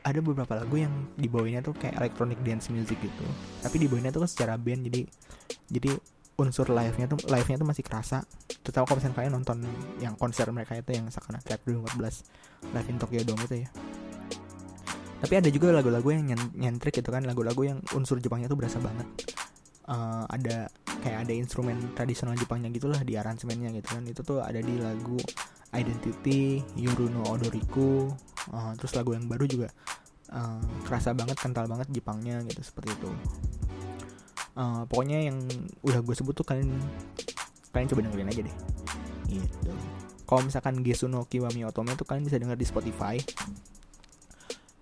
ada 0.00 0.18
beberapa 0.24 0.56
lagu 0.56 0.80
yang 0.80 0.90
dibawainnya 1.14 1.62
tuh 1.62 1.76
kayak 1.76 2.00
electronic 2.02 2.40
dance 2.42 2.72
music 2.72 2.98
gitu. 2.98 3.26
Tapi 3.62 3.76
dibawainnya 3.86 4.10
tuh 4.10 4.26
kan 4.26 4.30
secara 4.30 4.54
band 4.58 4.90
jadi 4.90 5.06
jadi 5.70 5.90
unsur 6.40 6.72
live-nya 6.72 7.06
tuh 7.06 7.20
live-nya 7.28 7.60
tuh 7.60 7.68
masih 7.68 7.84
kerasa 7.84 8.24
terutama 8.64 8.88
kalau 8.88 8.98
misalnya 8.98 9.16
kalian 9.20 9.32
nonton 9.36 9.58
yang 10.00 10.16
konser 10.16 10.48
mereka 10.48 10.72
itu 10.80 10.96
yang 10.96 11.12
Sakana 11.12 11.44
Trap 11.44 11.60
2014 11.68 12.72
live 12.72 12.88
in 12.88 12.96
Tokyo 12.96 13.20
Dome 13.28 13.44
itu 13.44 13.56
ya 13.60 13.68
tapi 15.20 15.36
ada 15.36 15.52
juga 15.52 15.68
lagu-lagu 15.76 16.08
yang 16.16 16.32
nyentrik 16.56 16.96
gitu 16.96 17.12
kan 17.12 17.28
lagu-lagu 17.28 17.60
yang 17.60 17.78
unsur 17.92 18.16
Jepangnya 18.24 18.48
tuh 18.48 18.56
berasa 18.56 18.80
banget 18.80 19.04
uh, 19.90 20.24
ada 20.30 20.70
kayak 21.02 21.26
ada 21.26 21.32
instrumen 21.34 21.76
tradisional 21.98 22.38
Jepangnya 22.38 22.70
gitulah 22.70 23.02
di 23.02 23.18
aransemennya 23.18 23.74
gitu 23.74 23.88
kan. 23.98 24.02
Itu 24.06 24.20
tuh 24.22 24.38
ada 24.40 24.62
di 24.62 24.78
lagu 24.78 25.18
Identity 25.70 26.62
Yuruno 26.78 27.26
Odoriku 27.30 28.10
uh, 28.54 28.72
terus 28.78 28.94
lagu 28.94 29.14
yang 29.14 29.26
baru 29.30 29.46
juga 29.46 29.68
uh, 30.34 30.62
kerasa 30.86 31.14
banget 31.14 31.38
kental 31.38 31.66
banget 31.66 31.90
Jepangnya 31.90 32.42
gitu 32.46 32.62
seperti 32.62 32.94
itu. 32.94 33.10
Uh, 34.58 34.82
pokoknya 34.90 35.30
yang 35.30 35.38
udah 35.86 36.02
gue 36.02 36.14
sebut 36.14 36.34
tuh 36.34 36.46
kalian 36.46 36.74
kalian 37.70 37.86
coba 37.90 38.00
dengerin 38.06 38.30
aja 38.30 38.42
deh. 38.46 38.56
Gitu. 39.30 39.72
Kalau 40.26 40.42
misalkan 40.46 40.82
Gesu 40.86 41.06
no 41.10 41.26
Kiwami 41.26 41.66
Otome 41.66 41.94
tuh 41.98 42.06
kalian 42.06 42.26
bisa 42.26 42.38
denger 42.38 42.58
di 42.58 42.66
Spotify. 42.66 43.18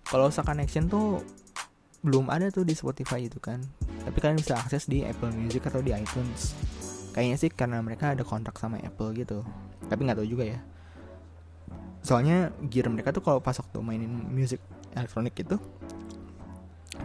Kalau 0.09 0.29
misalkan 0.29 0.57
Action 0.57 0.89
tuh 0.89 1.21
belum 2.01 2.33
ada 2.33 2.49
tuh 2.49 2.65
di 2.65 2.73
Spotify 2.73 3.29
itu 3.29 3.37
kan 3.37 3.61
tapi 4.09 4.25
kalian 4.25 4.41
bisa 4.41 4.57
akses 4.57 4.89
di 4.89 5.05
Apple 5.05 5.29
Music 5.37 5.61
atau 5.69 5.85
di 5.85 5.93
iTunes. 5.93 6.57
Kayaknya 7.13 7.37
sih 7.37 7.49
karena 7.53 7.77
mereka 7.77 8.17
ada 8.17 8.25
kontrak 8.25 8.57
sama 8.57 8.81
Apple 8.81 9.13
gitu. 9.13 9.45
Tapi 9.85 10.01
nggak 10.01 10.17
tahu 10.17 10.25
juga 10.25 10.49
ya. 10.49 10.59
Soalnya 12.01 12.49
gear 12.73 12.89
mereka 12.89 13.13
tuh 13.13 13.21
kalau 13.21 13.37
pas 13.37 13.53
waktu 13.53 13.77
mainin 13.85 14.09
musik 14.09 14.57
elektronik 14.97 15.37
itu 15.37 15.61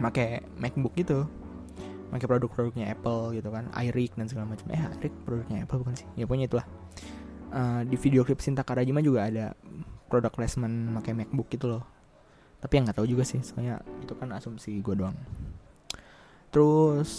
pakai 0.01 0.41
MacBook 0.57 0.97
gitu. 0.97 1.29
Pakai 2.09 2.25
produk-produknya 2.25 2.89
Apple 2.89 3.37
gitu 3.37 3.53
kan. 3.53 3.69
iRig 3.85 4.17
dan 4.17 4.25
segala 4.25 4.57
macam. 4.57 4.65
Eh 4.73 4.81
iRig 4.97 5.13
produknya 5.29 5.61
Apple 5.61 5.85
bukan 5.85 5.93
sih? 5.93 6.09
Ya 6.17 6.25
pokoknya 6.25 6.49
itulah. 6.49 6.65
Uh, 7.53 7.85
di 7.85 8.01
video 8.01 8.25
klip 8.25 8.41
Sinta 8.41 8.65
Karajima 8.65 9.05
juga 9.05 9.29
ada 9.29 9.53
produk 10.09 10.33
placement 10.33 10.89
pakai 10.97 11.13
MacBook 11.13 11.53
gitu 11.53 11.69
loh. 11.69 11.85
Tapi 12.65 12.81
yang 12.81 12.89
nggak 12.89 12.97
tahu 12.97 13.05
juga 13.05 13.21
sih. 13.21 13.45
Soalnya 13.45 13.85
itu 14.01 14.17
kan 14.17 14.33
asumsi 14.33 14.81
gue 14.81 14.97
doang 14.97 15.13
terus 16.55 17.11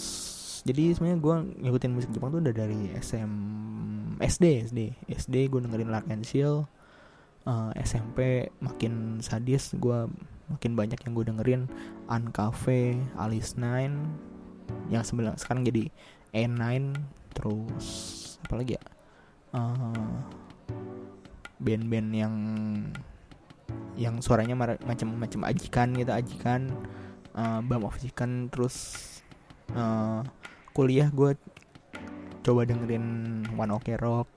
jadi 0.65 0.97
sebenarnya 0.97 1.21
gue 1.21 1.35
ngikutin 1.61 1.91
musik 1.93 2.09
Jepang 2.09 2.33
tuh 2.33 2.41
udah 2.41 2.55
dari 2.57 2.89
SM 2.97 3.31
SD 4.17 4.73
SD 4.73 4.79
SD 5.13 5.53
gue 5.53 5.61
dengerin 5.61 5.93
Lark 5.93 6.09
and 6.09 6.25
Seal 6.25 6.65
uh, 7.45 7.71
SMP 7.77 8.49
makin 8.59 9.21
sadis 9.21 9.77
gue 9.77 10.09
makin 10.51 10.73
banyak 10.75 10.99
yang 11.03 11.11
gue 11.15 11.25
dengerin. 11.27 11.61
Uncafe, 12.07 12.95
Alice 13.19 13.59
Nine 13.59 14.07
yang 14.91 15.03
sebelah 15.03 15.35
sekarang 15.39 15.63
jadi 15.63 15.91
E9 16.35 16.95
terus 17.35 17.87
apa 18.47 18.53
lagi 18.59 18.75
ya? 18.75 18.83
Uh, 19.55 20.23
band-band 21.57 22.09
yang 22.13 22.35
yang 23.97 24.21
suaranya 24.21 24.53
macam-macam 24.85 25.49
ajikan 25.49 25.89
gitu 25.97 26.11
ajikan 26.13 26.69
uh, 27.33 27.59
bam 27.65 27.81
of 27.81 27.97
chicken 27.97 28.47
terus 28.53 29.03
uh, 29.73 30.21
kuliah 30.71 31.09
gue 31.11 31.35
coba 32.45 32.63
dengerin 32.63 33.43
One 33.57 33.73
Ok 33.75 33.95
Rock 33.99 34.27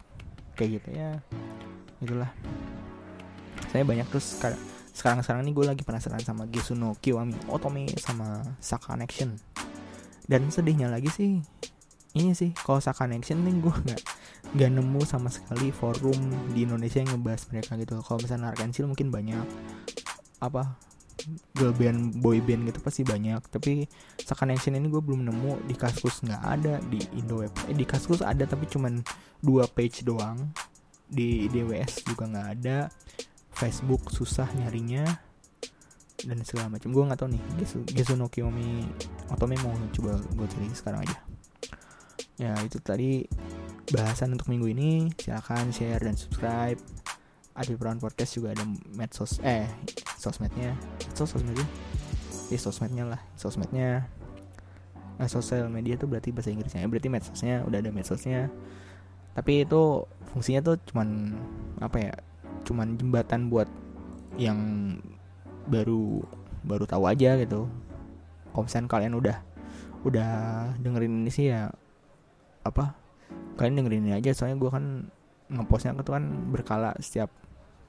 kayak 0.56 0.80
gitu 0.82 0.88
ya. 0.96 1.20
Itulah. 2.02 2.30
Saya 3.70 3.86
banyak 3.86 4.08
terus 4.10 4.40
sekarang 4.90 5.22
sekarang 5.22 5.40
ini 5.46 5.54
gue 5.54 5.64
lagi 5.64 5.82
penasaran 5.86 6.20
sama 6.20 6.50
Gisuno 6.50 6.98
Kiwami 6.98 7.38
Otome 7.46 7.86
sama 7.96 8.42
Saka 8.58 8.98
Action 8.98 9.38
dan 10.30 10.46
sedihnya 10.46 10.86
lagi 10.86 11.10
sih 11.10 11.42
ini 12.14 12.34
sih 12.34 12.50
kalau 12.54 12.82
Saka 12.82 13.06
Connection 13.06 13.42
nih 13.42 13.62
gue 13.62 13.74
nggak 13.74 14.02
nggak 14.54 14.70
nemu 14.76 15.00
sama 15.06 15.30
sekali 15.30 15.70
forum 15.70 16.18
di 16.54 16.66
Indonesia 16.66 16.98
yang 17.02 17.18
ngebahas 17.18 17.46
mereka 17.50 17.78
gitu 17.78 18.02
kalau 18.02 18.18
misalnya 18.18 18.50
Arkansas 18.50 18.86
mungkin 18.86 19.14
banyak 19.14 19.46
apa 20.42 20.74
girl 21.54 21.74
band 21.74 22.20
boy 22.20 22.40
band 22.40 22.68
gitu 22.68 22.80
pasti 22.80 23.02
banyak. 23.04 23.40
Tapi 23.48 23.84
Saka 24.20 24.46
Connection 24.46 24.76
ini 24.76 24.88
gue 24.88 25.02
belum 25.02 25.26
nemu. 25.26 25.68
Di 25.68 25.74
Kaskus 25.74 26.24
nggak 26.24 26.42
ada 26.42 26.78
di 26.86 27.00
Indo 27.16 27.42
Web 27.42 27.52
eh, 27.68 27.76
di 27.76 27.84
Kaskus 27.84 28.24
ada 28.24 28.44
tapi 28.44 28.66
cuman 28.68 29.00
dua 29.40 29.68
page 29.68 30.04
doang. 30.04 30.50
Di 31.10 31.50
DWS 31.50 32.06
juga 32.06 32.30
nggak 32.30 32.48
ada. 32.60 32.88
Facebook 33.50 34.08
susah 34.14 34.46
nyarinya 34.56 35.04
dan 36.24 36.38
segala 36.44 36.72
macam. 36.72 36.92
Gue 36.92 37.04
nggak 37.04 37.20
tahu 37.20 37.30
nih 37.34 37.42
Gesu, 37.60 37.78
Gesu 37.88 38.14
no 38.16 38.28
Kiyomi 38.28 38.84
Otome 39.32 39.56
mau 39.60 39.72
coba 39.92 40.16
gue 40.20 40.46
cari 40.48 40.66
sekarang 40.72 41.00
aja. 41.04 41.18
Ya 42.40 42.56
itu 42.64 42.80
tadi 42.80 43.28
bahasan 43.92 44.32
untuk 44.32 44.48
minggu 44.48 44.72
ini. 44.72 45.12
Silahkan 45.20 45.68
share 45.72 46.00
dan 46.00 46.16
subscribe. 46.16 46.80
Adi 47.52 47.76
Peran 47.76 48.00
Podcast 48.00 48.38
juga 48.38 48.56
ada 48.56 48.64
medsos 48.96 49.36
eh 49.42 49.68
sosmednya. 50.20 50.76
Medsos 51.00 51.32
sosmednya. 51.32 51.66
Ya 52.52 52.58
sosmednya 52.60 53.04
lah. 53.08 53.20
Sosmednya 53.34 53.88
nah 55.20 55.28
sosial 55.28 55.68
media 55.68 56.00
tuh 56.00 56.08
berarti 56.08 56.32
bahasa 56.32 56.48
Inggrisnya. 56.48 56.80
Ya, 56.80 56.88
berarti 56.88 57.12
medsosnya 57.12 57.54
udah 57.68 57.78
ada 57.84 57.92
medsosnya. 57.92 58.48
Tapi 59.36 59.68
itu 59.68 60.08
fungsinya 60.32 60.60
tuh 60.64 60.76
cuman 60.88 61.36
apa 61.76 61.96
ya 62.00 62.14
cuman 62.64 62.96
jembatan 62.96 63.52
buat 63.52 63.68
yang 64.40 64.56
baru 65.68 66.24
baru 66.64 66.88
tahu 66.88 67.04
aja 67.04 67.36
gitu. 67.36 67.68
Kalau 68.56 68.88
kalian 68.88 69.12
udah 69.12 69.44
udah 70.08 70.30
dengerin 70.80 71.28
ini 71.28 71.30
sih 71.30 71.52
ya 71.52 71.68
apa 72.64 72.96
kalian 73.60 73.84
dengerin 73.84 74.08
ini 74.08 74.12
aja. 74.16 74.32
Soalnya 74.32 74.56
gue 74.56 74.70
kan 74.72 74.84
ngepostnya 75.52 76.00
tuh 76.00 76.16
kan 76.16 76.24
berkala 76.48 76.96
setiap 76.96 77.28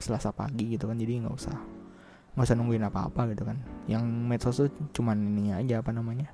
selasa 0.03 0.35
pagi 0.35 0.75
gitu 0.75 0.89
kan 0.89 0.99
jadi 0.99 1.23
nggak 1.23 1.35
usah 1.37 1.80
nggak 2.31 2.45
usah 2.47 2.55
nungguin 2.55 2.87
apa-apa 2.87 3.27
gitu 3.35 3.43
kan. 3.43 3.59
Yang 3.91 4.03
medsos 4.07 4.55
tuh 4.55 4.69
cuman 4.95 5.19
ininya 5.19 5.59
aja 5.59 5.83
apa 5.83 5.91
namanya 5.91 6.31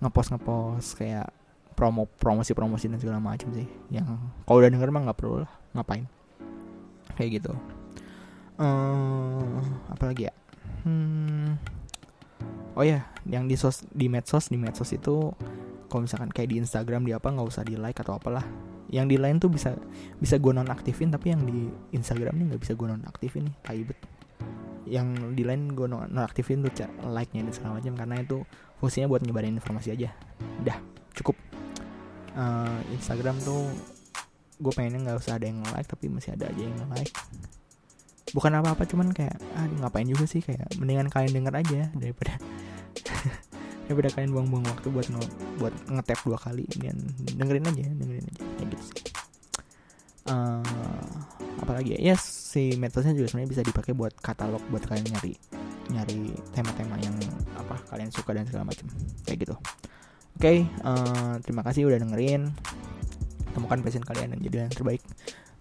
ngepost 0.00 0.32
ngepost 0.32 0.96
kayak 0.96 1.28
promo 1.76 2.08
promosi 2.18 2.52
promosi 2.56 2.88
dan 2.90 2.98
segala 2.98 3.22
macam 3.22 3.52
sih. 3.54 3.68
Yang 3.92 4.16
kalau 4.44 4.58
udah 4.60 4.70
denger 4.72 4.90
mah 4.90 5.02
nggak 5.08 5.18
perlu 5.20 5.44
lah 5.44 5.52
ngapain? 5.76 6.04
Kayak 7.14 7.30
gitu. 7.40 7.52
Uh, 8.60 9.60
apa 9.88 10.04
lagi 10.12 10.28
ya? 10.28 10.34
Hmm, 10.84 11.56
oh 12.76 12.84
ya 12.84 13.04
yang 13.28 13.48
di 13.48 13.56
sos 13.56 13.84
di 13.92 14.08
medsos 14.08 14.48
di 14.48 14.56
medsos 14.56 14.88
itu 14.92 15.32
kalau 15.88 16.00
misalkan 16.04 16.32
kayak 16.32 16.48
di 16.52 16.56
Instagram 16.60 17.04
di 17.04 17.12
apa 17.12 17.28
nggak 17.28 17.48
usah 17.48 17.64
di 17.64 17.76
like 17.76 18.00
atau 18.00 18.16
apalah. 18.16 18.44
Yang 18.90 19.06
di 19.14 19.16
lain 19.22 19.36
tuh 19.38 19.54
bisa 19.54 19.78
bisa 20.18 20.34
gue 20.36 20.50
nonaktifin 20.50 21.14
tapi 21.14 21.30
yang 21.30 21.46
di 21.46 21.70
Instagram 21.94 22.34
ini 22.34 22.44
nggak 22.50 22.62
bisa 22.66 22.74
gue 22.74 22.88
nonaktifin 22.90 23.46
nih 23.46 23.56
taibet 23.62 23.98
yang 24.90 25.38
di 25.38 25.46
lain 25.46 25.70
gue 25.78 25.86
nonaktifin 25.86 26.66
tuh 26.66 26.74
like 27.06 27.30
nya 27.30 27.46
dan 27.46 27.54
segala 27.54 27.78
macam 27.78 27.94
karena 27.94 28.16
itu 28.18 28.42
fungsinya 28.82 29.06
buat 29.06 29.22
nyebarin 29.22 29.54
informasi 29.54 29.94
aja. 29.94 30.10
Udah 30.66 30.76
cukup. 31.14 31.38
Uh, 32.34 32.78
Instagram 32.94 33.38
tuh 33.42 33.70
gue 34.60 34.72
pengennya 34.74 35.10
nggak 35.10 35.18
usah 35.22 35.38
ada 35.38 35.46
yang 35.46 35.62
like 35.72 35.86
tapi 35.86 36.10
masih 36.10 36.34
ada 36.34 36.50
aja 36.50 36.62
yang 36.62 36.74
like. 36.90 37.14
Bukan 38.34 38.50
apa-apa 38.50 38.82
cuman 38.86 39.14
kayak 39.14 39.38
ah 39.54 39.66
ngapain 39.66 40.06
juga 40.06 40.26
sih 40.26 40.42
kayak 40.42 40.66
mendingan 40.78 41.06
kalian 41.10 41.34
denger 41.34 41.54
aja 41.54 41.80
daripada 41.94 42.38
daripada 43.86 44.08
kalian 44.14 44.30
buang-buang 44.30 44.66
waktu 44.70 44.86
buat 44.90 45.06
nge 45.10 45.24
buat 45.58 45.74
ngetap 45.90 46.18
dua 46.22 46.38
kali 46.38 46.66
dan 46.78 46.98
dengerin 47.34 47.66
aja 47.66 47.86
dengerin 47.90 48.26
aja 48.26 48.42
kayak 48.58 48.68
gitu 48.74 48.84
sih. 48.86 48.98
Uh, 50.30 50.62
apalagi 51.58 51.98
ya? 51.98 52.14
Yes 52.14 52.29
si 52.50 52.74
metodenya 52.74 53.14
juga 53.14 53.30
sebenarnya 53.30 53.50
bisa 53.54 53.62
dipakai 53.62 53.94
buat 53.94 54.10
katalog 54.18 54.58
buat 54.74 54.82
kalian 54.82 55.06
nyari 55.06 55.38
nyari 55.94 56.34
tema-tema 56.50 56.98
yang 56.98 57.14
apa 57.54 57.78
kalian 57.94 58.10
suka 58.10 58.34
dan 58.34 58.42
segala 58.42 58.66
macam. 58.66 58.90
Kayak 59.22 59.46
gitu. 59.46 59.54
Oke 60.34 60.42
okay, 60.42 60.58
uh, 60.82 60.98
eh, 60.98 61.34
terima 61.46 61.62
kasih 61.62 61.86
udah 61.86 62.02
dengerin. 62.02 62.50
Temukan 63.54 63.78
passion 63.86 64.02
kalian 64.02 64.34
dan 64.34 64.40
jadi 64.42 64.66
yang 64.66 64.74
terbaik. 64.74 65.02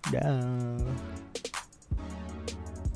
Dah 0.10 0.34